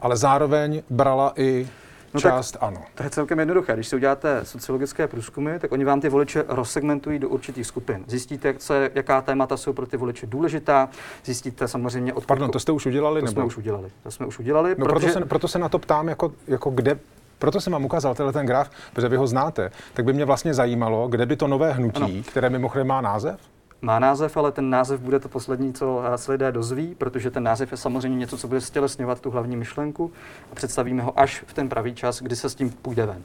ale 0.00 0.16
zároveň 0.16 0.82
brala 0.90 1.32
i 1.36 1.68
No 2.14 2.20
část 2.20 2.52
tak, 2.52 2.62
ano. 2.62 2.82
To 2.94 3.02
je 3.02 3.10
celkem 3.10 3.38
jednoduché. 3.38 3.74
Když 3.74 3.88
si 3.88 3.96
uděláte 3.96 4.40
sociologické 4.42 5.06
průzkumy, 5.06 5.58
tak 5.58 5.72
oni 5.72 5.84
vám 5.84 6.00
ty 6.00 6.08
voliče 6.08 6.44
rozsegmentují 6.48 7.18
do 7.18 7.28
určitých 7.28 7.66
skupin. 7.66 8.04
Zjistíte, 8.06 8.54
co 8.54 8.74
je, 8.74 8.90
jaká 8.94 9.22
témata 9.22 9.56
jsou 9.56 9.72
pro 9.72 9.86
ty 9.86 9.96
voliče 9.96 10.26
důležitá. 10.26 10.88
Zjistíte 11.24 11.68
samozřejmě 11.68 12.12
od. 12.12 12.26
Pardon, 12.26 12.50
to 12.50 12.60
jste 12.60 12.72
už 12.72 12.86
udělali? 12.86 13.20
To 13.20 13.26
nebo? 13.26 13.32
jsme 13.32 13.44
už 13.44 13.56
udělali. 13.56 13.88
To 14.02 14.10
jsme 14.10 14.26
už 14.26 14.38
udělali. 14.38 14.74
No, 14.78 14.86
protože... 14.86 15.06
proto, 15.06 15.20
se, 15.20 15.26
proto 15.26 15.48
se 15.48 15.58
na 15.58 15.68
to 15.68 15.78
ptám, 15.78 16.08
jako, 16.08 16.32
jako 16.46 16.70
kde 16.70 16.98
proto 17.38 17.60
jsem 17.60 17.72
vám 17.72 17.84
ukázal 17.84 18.14
tenhle 18.14 18.32
ten 18.32 18.46
graf, 18.46 18.70
protože 18.92 19.08
vy 19.08 19.16
ho 19.16 19.26
znáte. 19.26 19.70
Tak 19.94 20.04
by 20.04 20.12
mě 20.12 20.24
vlastně 20.24 20.54
zajímalo, 20.54 21.08
kde 21.08 21.26
by 21.26 21.36
to 21.36 21.46
nové 21.46 21.72
hnutí, 21.72 22.02
ano. 22.02 22.22
které 22.26 22.50
mimochodem 22.50 22.86
má 22.86 23.00
název, 23.00 23.40
má 23.84 23.98
název, 23.98 24.36
ale 24.36 24.52
ten 24.52 24.70
název 24.70 25.00
bude 25.00 25.20
to 25.20 25.28
poslední, 25.28 25.72
co 25.72 26.02
se 26.16 26.32
lidé 26.32 26.52
dozví, 26.52 26.94
protože 26.94 27.30
ten 27.30 27.42
název 27.42 27.70
je 27.72 27.76
samozřejmě 27.76 28.18
něco, 28.18 28.38
co 28.38 28.48
bude 28.48 28.60
stělesňovat 28.60 29.20
tu 29.20 29.30
hlavní 29.30 29.56
myšlenku 29.56 30.12
a 30.52 30.54
představíme 30.54 31.02
ho 31.02 31.18
až 31.18 31.44
v 31.46 31.54
ten 31.54 31.68
pravý 31.68 31.94
čas, 31.94 32.22
kdy 32.22 32.36
se 32.36 32.50
s 32.50 32.54
tím 32.54 32.70
půjde 32.70 33.06
ven. 33.06 33.22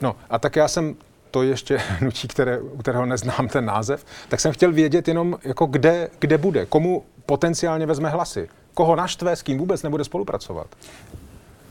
No 0.00 0.16
a 0.30 0.38
tak 0.38 0.56
já 0.56 0.68
jsem 0.68 0.94
to 1.30 1.42
ještě 1.42 1.76
hnutí, 1.88 2.28
které, 2.28 2.60
u 2.60 2.76
kterého 2.76 3.06
neznám 3.06 3.48
ten 3.48 3.64
název, 3.64 4.04
tak 4.28 4.40
jsem 4.40 4.52
chtěl 4.52 4.72
vědět 4.72 5.08
jenom, 5.08 5.38
jako 5.44 5.66
kde, 5.66 6.10
kde 6.18 6.38
bude, 6.38 6.66
komu 6.66 7.04
potenciálně 7.26 7.86
vezme 7.86 8.08
hlasy. 8.08 8.48
Koho 8.74 8.96
naštve, 8.96 9.36
s 9.36 9.42
kým 9.42 9.58
vůbec 9.58 9.82
nebude 9.82 10.04
spolupracovat? 10.04 10.66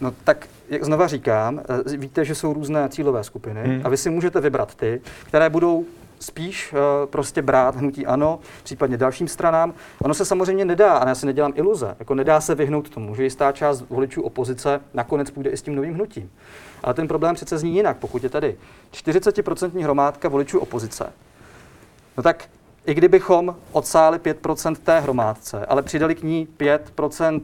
No 0.01 0.11
tak, 0.23 0.47
jak 0.69 0.83
znova 0.83 1.07
říkám, 1.07 1.59
eh, 1.59 1.97
víte, 1.97 2.25
že 2.25 2.35
jsou 2.35 2.53
různé 2.53 2.89
cílové 2.89 3.23
skupiny 3.23 3.63
hmm. 3.63 3.81
a 3.83 3.89
vy 3.89 3.97
si 3.97 4.09
můžete 4.09 4.41
vybrat 4.41 4.75
ty, 4.75 5.01
které 5.27 5.49
budou 5.49 5.85
spíš 6.19 6.73
uh, 6.73 6.79
prostě 7.09 7.41
brát 7.41 7.75
hnutí 7.75 8.05
ano, 8.05 8.39
případně 8.63 8.97
dalším 8.97 9.27
stranám. 9.27 9.73
Ono 10.01 10.13
se 10.13 10.25
samozřejmě 10.25 10.65
nedá, 10.65 10.97
a 10.97 11.07
já 11.07 11.15
si 11.15 11.25
nedělám 11.25 11.51
iluze, 11.55 11.95
jako 11.99 12.15
nedá 12.15 12.41
se 12.41 12.55
vyhnout 12.55 12.89
tomu, 12.89 13.15
že 13.15 13.23
jistá 13.23 13.51
část 13.51 13.83
voličů 13.89 14.21
opozice 14.21 14.81
nakonec 14.93 15.31
půjde 15.31 15.49
i 15.49 15.57
s 15.57 15.61
tím 15.61 15.75
novým 15.75 15.93
hnutím. 15.93 16.31
Ale 16.83 16.93
ten 16.93 17.07
problém 17.07 17.35
přece 17.35 17.57
zní 17.57 17.75
jinak, 17.75 17.97
pokud 17.97 18.23
je 18.23 18.29
tady 18.29 18.57
40% 18.93 19.83
hromádka 19.83 20.29
voličů 20.29 20.59
opozice, 20.59 21.13
no 22.17 22.23
tak 22.23 22.49
i 22.85 22.93
kdybychom 22.93 23.55
odsáli 23.71 24.17
5% 24.17 24.75
té 24.75 24.99
hromádce, 24.99 25.65
ale 25.65 25.81
přidali 25.81 26.15
k 26.15 26.23
ní 26.23 26.47
5% 26.59 27.41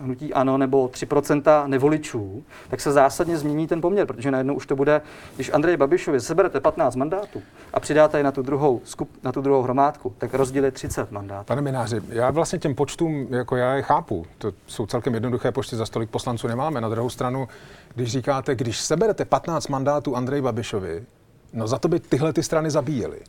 hnutí 0.00 0.34
ano 0.34 0.58
nebo 0.58 0.86
3% 0.86 1.68
nevoličů, 1.68 2.44
tak 2.70 2.80
se 2.80 2.92
zásadně 2.92 3.38
změní 3.38 3.66
ten 3.66 3.80
poměr, 3.80 4.06
protože 4.06 4.30
najednou 4.30 4.54
už 4.54 4.66
to 4.66 4.76
bude, 4.76 5.00
když 5.36 5.52
Andrej 5.52 5.76
Babišovi 5.76 6.20
seberete 6.20 6.60
15 6.60 6.96
mandátů 6.96 7.42
a 7.72 7.80
přidáte 7.80 8.18
je 8.18 8.24
na 8.24 8.32
tu 8.32 8.42
druhou, 8.42 8.80
skup, 8.84 9.10
na 9.22 9.32
tu 9.32 9.40
druhou 9.40 9.62
hromádku, 9.62 10.14
tak 10.18 10.34
rozdíl 10.34 10.64
je 10.64 10.70
30 10.70 11.12
mandátů. 11.12 11.46
Pane 11.46 11.62
Mináři, 11.62 12.00
já 12.08 12.30
vlastně 12.30 12.58
těm 12.58 12.74
počtům, 12.74 13.26
jako 13.30 13.56
já 13.56 13.74
je 13.74 13.82
chápu, 13.82 14.26
to 14.38 14.52
jsou 14.66 14.86
celkem 14.86 15.14
jednoduché 15.14 15.52
počty, 15.52 15.76
za 15.76 15.86
stolik 15.86 16.10
poslanců 16.10 16.48
nemáme. 16.48 16.80
Na 16.80 16.88
druhou 16.88 17.10
stranu, 17.10 17.48
když 17.94 18.12
říkáte, 18.12 18.54
když 18.54 18.80
seberete 18.80 19.24
15 19.24 19.68
mandátů 19.68 20.16
Andrej 20.16 20.40
Babišovi, 20.42 21.04
no 21.52 21.68
za 21.68 21.78
to 21.78 21.88
by 21.88 22.00
tyhle 22.00 22.32
ty 22.32 22.42
strany 22.42 22.70
zabíjely. 22.70 23.20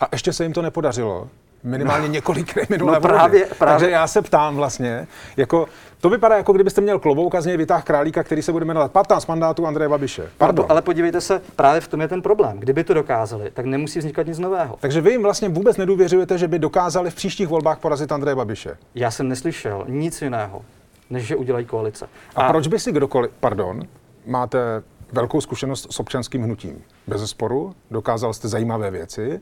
A 0.00 0.08
ještě 0.12 0.32
se 0.32 0.42
jim 0.42 0.52
to 0.52 0.62
nepodařilo, 0.62 1.28
minimálně 1.64 2.08
no. 2.08 2.14
několik 2.14 2.54
minulé 2.70 2.92
no 2.92 3.00
právě, 3.00 3.46
právě. 3.58 3.74
Takže 3.74 3.90
já 3.90 4.06
se 4.06 4.22
ptám 4.22 4.56
vlastně, 4.56 5.06
jako, 5.36 5.66
to 6.00 6.10
vypadá, 6.10 6.36
jako 6.36 6.52
kdybyste 6.52 6.80
měl 6.80 6.98
klobouk 6.98 7.34
a 7.34 7.40
z 7.40 7.46
něj 7.46 7.56
vytáh 7.56 7.84
králíka, 7.84 8.22
který 8.22 8.42
se 8.42 8.52
bude 8.52 8.64
jmenovat 8.64 8.92
15 8.92 9.26
mandátů 9.26 9.66
Andreje 9.66 9.88
Babiše. 9.88 10.30
Pardon. 10.38 10.66
Ale 10.68 10.82
podívejte 10.82 11.20
se, 11.20 11.42
právě 11.56 11.80
v 11.80 11.88
tom 11.88 12.00
je 12.00 12.08
ten 12.08 12.22
problém. 12.22 12.58
Kdyby 12.58 12.84
to 12.84 12.94
dokázali, 12.94 13.50
tak 13.54 13.66
nemusí 13.66 13.98
vznikat 13.98 14.26
nic 14.26 14.38
nového. 14.38 14.76
Takže 14.80 15.00
vy 15.00 15.10
jim 15.10 15.22
vlastně 15.22 15.48
vůbec 15.48 15.76
nedůvěřujete, 15.76 16.38
že 16.38 16.48
by 16.48 16.58
dokázali 16.58 17.10
v 17.10 17.14
příštích 17.14 17.48
volbách 17.48 17.78
porazit 17.78 18.12
Andreje 18.12 18.34
Babiše? 18.34 18.76
Já 18.94 19.10
jsem 19.10 19.28
neslyšel 19.28 19.84
nic 19.88 20.22
jiného, 20.22 20.62
než 21.10 21.26
že 21.26 21.36
udělají 21.36 21.66
koalice. 21.66 22.08
A, 22.36 22.42
a 22.42 22.52
proč 22.52 22.66
by 22.66 22.78
si 22.78 22.92
kdokoliv, 22.92 23.30
pardon, 23.40 23.82
máte 24.26 24.82
velkou 25.12 25.40
zkušenost 25.40 25.86
s 25.90 26.00
občanským 26.00 26.42
hnutím. 26.42 26.82
Bez 27.06 27.30
sporu, 27.30 27.74
dokázal 27.90 28.32
jste 28.32 28.48
zajímavé 28.48 28.90
věci, 28.90 29.40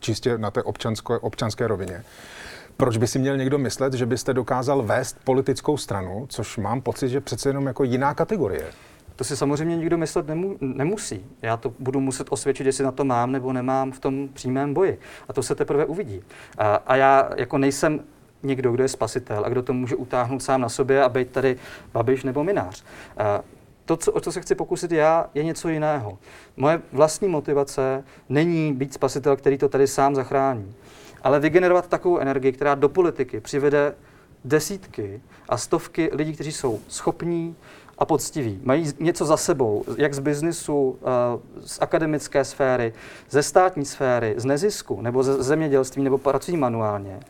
čistě 0.00 0.38
na 0.38 0.50
té 0.50 0.62
občanské, 0.62 1.18
občanské 1.18 1.66
rovině. 1.66 2.04
Proč 2.76 2.96
by 2.96 3.06
si 3.06 3.18
měl 3.18 3.36
někdo 3.36 3.58
myslet, 3.58 3.92
že 3.92 4.06
byste 4.06 4.34
dokázal 4.34 4.82
vést 4.82 5.16
politickou 5.24 5.76
stranu, 5.76 6.26
což 6.28 6.56
mám 6.56 6.80
pocit, 6.80 7.08
že 7.08 7.20
přece 7.20 7.48
jenom 7.48 7.66
jako 7.66 7.84
jiná 7.84 8.14
kategorie? 8.14 8.64
To 9.16 9.24
si 9.24 9.36
samozřejmě 9.36 9.76
nikdo 9.76 9.98
myslet 9.98 10.26
nemu, 10.26 10.56
nemusí. 10.60 11.24
Já 11.42 11.56
to 11.56 11.72
budu 11.78 12.00
muset 12.00 12.26
osvědčit, 12.30 12.66
jestli 12.66 12.84
na 12.84 12.92
to 12.92 13.04
mám 13.04 13.32
nebo 13.32 13.52
nemám 13.52 13.92
v 13.92 14.00
tom 14.00 14.28
přímém 14.32 14.74
boji. 14.74 14.98
A 15.28 15.32
to 15.32 15.42
se 15.42 15.54
teprve 15.54 15.84
uvidí. 15.84 16.22
A, 16.58 16.74
a 16.74 16.96
já 16.96 17.30
jako 17.36 17.58
nejsem 17.58 18.00
někdo, 18.42 18.72
kdo 18.72 18.82
je 18.82 18.88
spasitel 18.88 19.44
a 19.44 19.48
kdo 19.48 19.62
to 19.62 19.72
může 19.72 19.96
utáhnout 19.96 20.42
sám 20.42 20.60
na 20.60 20.68
sobě 20.68 21.02
a 21.02 21.08
být 21.08 21.30
tady 21.30 21.56
babiš 21.92 22.24
nebo 22.24 22.44
minář. 22.44 22.84
A 23.18 23.40
to, 23.86 23.96
co, 23.96 24.12
o 24.12 24.20
co 24.20 24.32
se 24.32 24.40
chci 24.40 24.54
pokusit 24.54 24.92
já, 24.92 25.30
je 25.34 25.44
něco 25.44 25.68
jiného. 25.68 26.18
Moje 26.56 26.82
vlastní 26.92 27.28
motivace 27.28 28.04
není 28.28 28.72
být 28.72 28.94
spasitel, 28.94 29.36
který 29.36 29.58
to 29.58 29.68
tady 29.68 29.86
sám 29.86 30.14
zachrání, 30.14 30.74
ale 31.22 31.40
vygenerovat 31.40 31.86
takovou 31.86 32.18
energii, 32.18 32.52
která 32.52 32.74
do 32.74 32.88
politiky 32.88 33.40
přivede 33.40 33.94
desítky 34.44 35.20
a 35.48 35.56
stovky 35.56 36.10
lidí, 36.12 36.32
kteří 36.32 36.52
jsou 36.52 36.80
schopní 36.88 37.56
a 37.98 38.04
poctiví. 38.04 38.60
Mají 38.64 38.92
něco 39.00 39.26
za 39.26 39.36
sebou, 39.36 39.84
jak 39.96 40.14
z 40.14 40.18
biznisu, 40.18 40.98
eh, 41.02 41.40
z 41.66 41.78
akademické 41.80 42.44
sféry, 42.44 42.92
ze 43.30 43.42
státní 43.42 43.84
sféry, 43.84 44.34
z 44.36 44.44
nezisku, 44.44 45.02
nebo 45.02 45.22
ze 45.22 45.42
zemědělství, 45.42 46.02
nebo 46.02 46.18
pracují 46.18 46.56
manuálně 46.56 47.20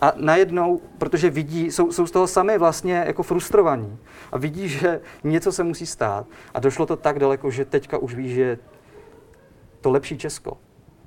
a 0.00 0.12
najednou, 0.16 0.80
protože 0.98 1.30
vidí, 1.30 1.72
jsou, 1.72 1.92
jsou 1.92 2.06
z 2.06 2.10
toho 2.10 2.26
sami 2.26 2.58
vlastně 2.58 3.04
jako 3.06 3.22
frustrovaní 3.22 3.98
a 4.32 4.38
vidí, 4.38 4.68
že 4.68 5.00
něco 5.24 5.52
se 5.52 5.64
musí 5.64 5.86
stát 5.86 6.26
a 6.54 6.60
došlo 6.60 6.86
to 6.86 6.96
tak 6.96 7.18
daleko, 7.18 7.50
že 7.50 7.64
teďka 7.64 7.98
už 7.98 8.14
ví, 8.14 8.34
že 8.34 8.58
to 9.80 9.90
lepší 9.90 10.18
Česko 10.18 10.56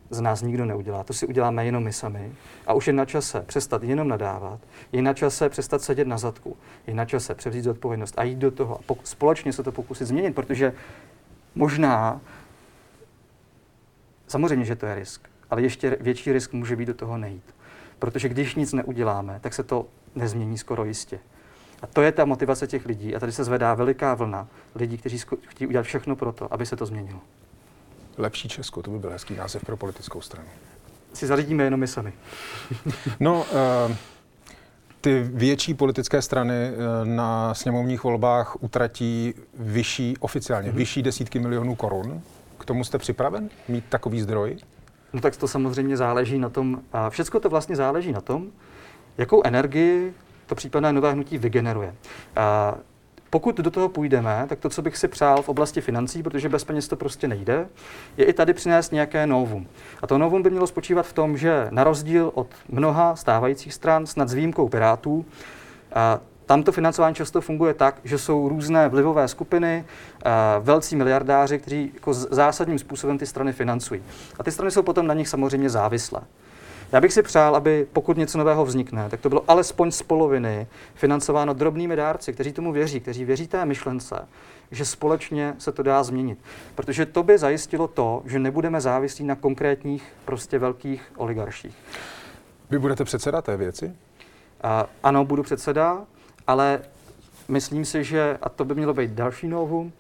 z 0.10 0.22
nás 0.22 0.42
nikdo 0.42 0.66
neudělá. 0.66 1.04
To 1.04 1.14
si 1.14 1.28
uděláme 1.28 1.66
jenom 1.66 1.84
my 1.84 1.94
sami. 1.94 2.32
A 2.68 2.74
už 2.74 2.88
je 2.88 2.94
na 2.94 3.06
čase 3.06 3.44
přestat 3.48 3.84
jenom 3.84 4.08
nadávat, 4.08 4.60
je 4.92 5.02
na 5.02 5.14
čase 5.14 5.50
přestat 5.50 5.82
sedět 5.82 6.08
na 6.08 6.18
zadku, 6.18 6.58
je 6.88 6.94
na 6.94 7.06
čase 7.06 7.36
převzít 7.36 7.64
zodpovědnost 7.64 8.14
a 8.18 8.24
jít 8.24 8.38
do 8.38 8.52
toho 8.52 8.80
a 8.80 8.94
společně 9.04 9.54
se 9.54 9.64
to 9.64 9.72
pokusit 9.72 10.08
změnit, 10.08 10.36
protože 10.36 10.74
možná, 11.56 12.22
samozřejmě, 14.28 14.66
že 14.66 14.76
to 14.76 14.86
je 14.86 14.96
risk, 14.96 15.30
ale 15.50 15.62
ještě 15.62 15.98
větší 16.02 16.32
risk 16.32 16.54
může 16.54 16.76
být 16.76 16.86
do 16.86 16.94
toho 16.94 17.18
nejít. 17.18 17.56
Protože 18.00 18.30
když 18.30 18.56
nic 18.56 18.74
neuděláme, 18.74 19.40
tak 19.42 19.54
se 19.54 19.64
to 19.64 19.86
nezmění 20.16 20.58
skoro 20.58 20.86
jistě. 20.86 21.20
A 21.82 21.88
to 21.88 22.02
je 22.02 22.12
ta 22.12 22.26
motivace 22.26 22.68
těch 22.68 22.86
lidí. 22.86 23.16
A 23.16 23.20
tady 23.20 23.32
se 23.32 23.44
zvedá 23.44 23.74
veliká 23.74 24.14
vlna 24.14 24.48
lidí, 24.76 24.98
kteří 24.98 25.20
chtějí 25.48 25.68
udělat 25.68 25.84
všechno 25.84 26.16
pro 26.16 26.32
to, 26.32 26.54
aby 26.54 26.66
se 26.66 26.76
to 26.76 26.86
změnilo. 26.86 27.20
Lepší 28.18 28.50
Česko, 28.50 28.82
to 28.82 28.92
by 28.92 29.00
byl 29.00 29.10
hezký 29.10 29.36
název 29.36 29.66
pro 29.66 29.78
politickou 29.78 30.22
stranu. 30.22 30.50
Si 31.14 31.28
zařídíme 31.28 31.64
jenom 31.64 31.80
my 31.80 31.88
sami. 31.88 32.14
no, 33.20 33.46
uh, 33.90 33.96
ty 35.02 35.24
větší 35.34 35.74
politické 35.74 36.22
strany 36.22 36.72
uh, 36.72 37.08
na 37.08 37.54
sněmovních 37.54 38.04
volbách 38.04 38.64
utratí 38.64 39.34
vyšší, 39.60 40.18
oficiálně, 40.20 40.70
mm-hmm. 40.70 40.76
vyšší 40.76 41.04
desítky 41.04 41.40
milionů 41.40 41.76
korun. 41.76 42.22
K 42.60 42.66
tomu 42.66 42.84
jste 42.84 42.98
připraven 42.98 43.50
mít 43.68 43.86
takový 43.90 44.22
zdroj? 44.22 44.58
No 45.14 45.22
tak 45.22 45.38
to 45.38 45.48
samozřejmě 45.48 45.98
záleží 45.98 46.40
na 46.40 46.50
tom, 46.50 46.82
a 46.94 47.10
všechno 47.10 47.40
to 47.40 47.50
vlastně 47.50 47.76
záleží 47.76 48.12
na 48.12 48.22
tom, 48.22 48.48
jakou 49.18 49.42
energii 49.46 50.14
to 50.46 50.56
případné 50.56 50.94
nové 50.94 51.12
hnutí 51.12 51.38
vygeneruje. 51.38 51.96
A 52.36 52.76
pokud 53.30 53.58
do 53.58 53.72
toho 53.72 53.90
půjdeme, 53.90 54.46
tak 54.50 54.60
to, 54.60 54.70
co 54.70 54.82
bych 54.82 54.98
si 54.98 55.08
přál 55.08 55.42
v 55.42 55.50
oblasti 55.50 55.82
financí, 55.82 56.24
protože 56.24 56.50
bez 56.50 56.64
peněz 56.64 56.88
to 56.88 56.96
prostě 56.96 57.28
nejde, 57.28 57.68
je 58.18 58.26
i 58.26 58.34
tady 58.34 58.54
přinést 58.54 58.92
nějaké 58.92 59.28
novum. 59.28 59.68
A 60.02 60.08
to 60.08 60.18
novum 60.18 60.44
by 60.44 60.50
mělo 60.50 60.68
spočívat 60.68 61.06
v 61.06 61.14
tom, 61.14 61.38
že 61.38 61.68
na 61.72 61.84
rozdíl 61.84 62.32
od 62.34 62.48
mnoha 62.70 63.16
stávajících 63.16 63.74
stran, 63.74 64.06
snad 64.06 64.30
s 64.30 64.34
výjimkou 64.34 64.70
Pirátů, 64.70 65.26
a 65.94 66.20
tam 66.50 66.64
to 66.64 66.72
financování 66.72 67.16
často 67.16 67.42
funguje 67.42 67.74
tak, 67.74 67.96
že 68.04 68.18
jsou 68.18 68.50
různé 68.50 68.90
vlivové 68.90 69.28
skupiny, 69.28 69.86
eh, 69.86 70.30
velcí 70.60 70.96
miliardáři, 70.96 71.60
kteří 71.60 71.92
jako 71.94 72.14
zásadním 72.14 72.80
způsobem 72.80 73.18
ty 73.18 73.26
strany 73.26 73.54
financují. 73.54 74.04
A 74.40 74.44
ty 74.44 74.52
strany 74.52 74.72
jsou 74.72 74.84
potom 74.84 75.08
na 75.08 75.14
nich 75.14 75.28
samozřejmě 75.28 75.70
závislé. 75.70 76.22
Já 76.92 77.02
bych 77.02 77.14
si 77.14 77.24
přál, 77.24 77.56
aby 77.56 77.88
pokud 77.94 78.18
něco 78.18 78.38
nového 78.38 78.66
vznikne, 78.66 79.10
tak 79.10 79.22
to 79.22 79.30
bylo 79.30 79.44
alespoň 79.48 79.92
z 79.92 80.02
poloviny 80.02 80.68
financováno 80.96 81.54
drobnými 81.54 81.96
dárci, 81.96 82.34
kteří 82.34 82.54
tomu 82.54 82.72
věří, 82.72 83.00
kteří 83.00 83.26
věří 83.26 83.48
té 83.48 83.66
myšlence, 83.66 84.28
že 84.72 84.86
společně 84.86 85.56
se 85.58 85.72
to 85.72 85.84
dá 85.84 86.04
změnit. 86.04 86.40
Protože 86.76 87.06
to 87.06 87.24
by 87.24 87.38
zajistilo 87.38 87.88
to, 87.88 88.22
že 88.26 88.40
nebudeme 88.40 88.82
závislí 88.82 89.26
na 89.26 89.36
konkrétních 89.36 90.04
prostě 90.26 90.60
velkých 90.60 91.12
oligarších. 91.18 91.76
Vy 92.70 92.80
budete 92.80 93.04
předseda 93.04 93.42
té 93.42 93.58
věci? 93.58 93.86
Uh, 93.86 93.92
ano, 95.04 95.26
budu 95.26 95.44
předseda 95.44 96.06
ale 96.50 96.82
myslím 97.48 97.86
si, 97.86 98.04
že, 98.04 98.38
a 98.42 98.50
to 98.50 98.66
by 98.66 98.76
mělo 98.76 98.94
být 98.94 99.12
další 99.12 99.48
novum, 99.48 99.94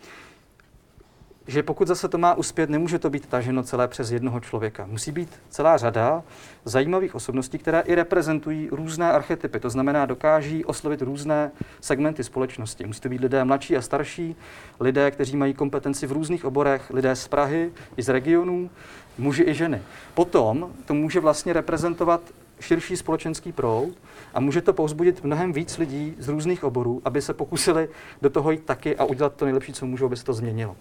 že 1.47 1.63
pokud 1.63 1.88
zase 1.88 2.07
to 2.07 2.17
má 2.17 2.33
uspět, 2.33 2.69
nemůže 2.69 2.99
to 2.99 3.09
být 3.09 3.25
taženo 3.25 3.63
celé 3.63 3.88
přes 3.88 4.12
jednoho 4.12 4.39
člověka. 4.39 4.85
Musí 4.85 5.12
být 5.12 5.29
celá 5.49 5.77
řada 5.77 6.23
zajímavých 6.65 7.15
osobností, 7.15 7.57
které 7.57 7.79
i 7.79 7.95
reprezentují 7.95 8.69
různé 8.71 9.12
archetypy. 9.12 9.59
To 9.59 9.69
znamená, 9.69 10.05
dokáží 10.05 10.65
oslovit 10.65 11.01
různé 11.01 11.51
segmenty 11.81 12.23
společnosti. 12.23 12.85
Musí 12.85 13.01
to 13.01 13.09
být 13.09 13.21
lidé 13.21 13.43
mladší 13.43 13.77
a 13.77 13.81
starší, 13.81 14.35
lidé, 14.79 15.12
kteří 15.12 15.38
mají 15.38 15.53
kompetenci 15.53 16.07
v 16.07 16.12
různých 16.12 16.45
oborech, 16.45 16.89
lidé 16.89 17.15
z 17.15 17.27
Prahy 17.27 17.71
i 17.97 18.01
z 18.01 18.09
regionů, 18.09 18.69
muži 19.17 19.43
i 19.43 19.53
ženy. 19.53 19.81
Potom 20.13 20.73
to 20.85 20.93
může 20.93 21.19
vlastně 21.19 21.53
reprezentovat 21.53 22.21
širší 22.59 22.97
společenský 22.97 23.51
proud 23.51 23.93
a 24.34 24.39
může 24.39 24.62
to 24.62 24.74
povzbudit 24.74 25.24
mnohem 25.24 25.54
víc 25.54 25.78
lidí 25.78 26.15
z 26.20 26.28
různých 26.28 26.63
oborů, 26.63 27.02
aby 27.06 27.22
se 27.22 27.34
pokusili 27.34 27.89
do 28.22 28.30
toho 28.30 28.52
jít 28.52 28.65
taky 28.65 28.98
a 28.98 29.04
udělat 29.04 29.34
to 29.34 29.46
nejlepší, 29.46 29.74
co 29.74 29.86
můžou, 29.86 30.06
aby 30.06 30.18
se 30.18 30.26
to 30.26 30.34
změnilo. 30.34 30.76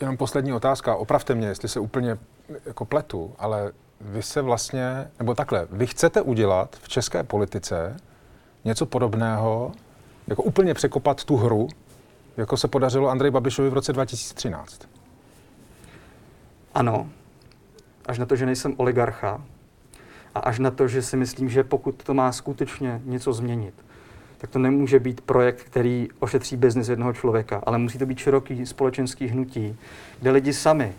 Jenom 0.00 0.16
poslední 0.16 0.52
otázka. 0.52 0.96
Opravte 0.96 1.34
mě, 1.34 1.48
jestli 1.48 1.68
se 1.68 1.80
úplně 1.80 2.18
jako 2.66 2.84
pletu, 2.84 3.32
ale 3.38 3.72
vy 4.00 4.22
se 4.22 4.42
vlastně, 4.42 5.10
nebo 5.18 5.34
takhle, 5.34 5.66
vy 5.70 5.86
chcete 5.86 6.22
udělat 6.22 6.76
v 6.82 6.88
české 6.88 7.22
politice 7.22 7.96
něco 8.64 8.86
podobného, 8.86 9.72
jako 10.26 10.42
úplně 10.42 10.74
překopat 10.74 11.24
tu 11.24 11.36
hru, 11.36 11.68
jako 12.36 12.56
se 12.56 12.68
podařilo 12.68 13.08
Andrej 13.08 13.30
Babišovi 13.30 13.70
v 13.70 13.74
roce 13.74 13.92
2013. 13.92 14.88
Ano, 16.74 17.08
až 18.06 18.18
na 18.18 18.26
to, 18.26 18.36
že 18.36 18.46
nejsem 18.46 18.74
oligarcha, 18.76 19.42
a 20.36 20.38
až 20.38 20.58
na 20.58 20.70
to, 20.70 20.88
že 20.88 21.02
si 21.02 21.16
myslím, 21.16 21.48
že 21.48 21.64
pokud 21.64 22.02
to 22.02 22.14
má 22.14 22.32
skutečně 22.32 23.00
něco 23.04 23.32
změnit, 23.32 23.74
tak 24.38 24.50
to 24.50 24.58
nemůže 24.58 24.98
být 25.00 25.20
projekt, 25.20 25.62
který 25.62 26.08
ošetří 26.18 26.56
biznis 26.56 26.88
jednoho 26.88 27.12
člověka, 27.12 27.62
ale 27.66 27.78
musí 27.78 27.98
to 27.98 28.06
být 28.06 28.18
široký 28.18 28.66
společenský 28.66 29.26
hnutí, 29.26 29.76
kde 30.20 30.30
lidi 30.30 30.52
sami 30.52 30.92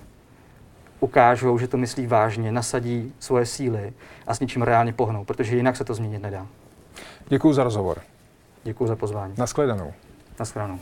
ukážou, 1.00 1.58
že 1.58 1.67
to 1.67 1.78
myslí 1.78 2.08
vážně, 2.08 2.52
nasadí 2.52 3.13
svoje 3.19 3.45
síly 3.45 3.93
a 4.28 4.36
s 4.36 4.39
něčím 4.39 4.62
reálně 4.62 4.93
pohnou, 4.93 5.26
protože 5.26 5.56
jinak 5.56 5.76
se 5.76 5.84
to 5.84 5.93
změnit 5.93 6.21
nedá. 6.21 6.47
Děkuji 7.28 7.54
za 7.54 7.63
rozhovor. 7.63 7.97
Děkuji 8.63 8.88
za 8.88 8.95
pozvání. 8.95 9.34
Naschledanou. 9.38 9.93
Naschledanou. 10.39 10.80